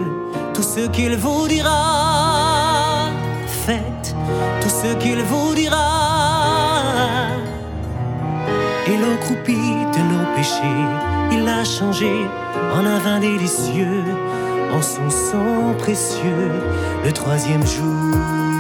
tout 0.54 0.62
ce 0.62 0.88
qu'il 0.88 1.16
vous 1.16 1.46
dira. 1.46 3.11
Faites 3.46 4.14
tout 4.62 4.70
ce 4.70 4.94
qu'il 4.94 5.22
vous 5.22 5.54
dira. 5.54 7.28
Et 8.87 8.96
l'eau 8.96 9.16
croupie 9.20 9.76
de 9.96 10.02
nos 10.12 10.34
péchés, 10.34 10.80
il 11.30 11.44
l'a 11.44 11.62
changé 11.62 12.26
en 12.74 12.87
un 12.87 12.98
vin 12.98 13.20
délicieux, 13.20 14.04
en 14.72 14.80
son 14.80 15.11
sang 15.11 15.74
précieux, 15.78 16.52
le 17.04 17.12
troisième 17.12 17.66
jour. 17.66 18.58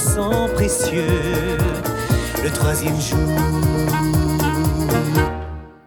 sang 0.00 0.48
précieux. 0.54 1.58
Le 2.42 2.50
troisième 2.50 2.98
jour. 3.00 3.18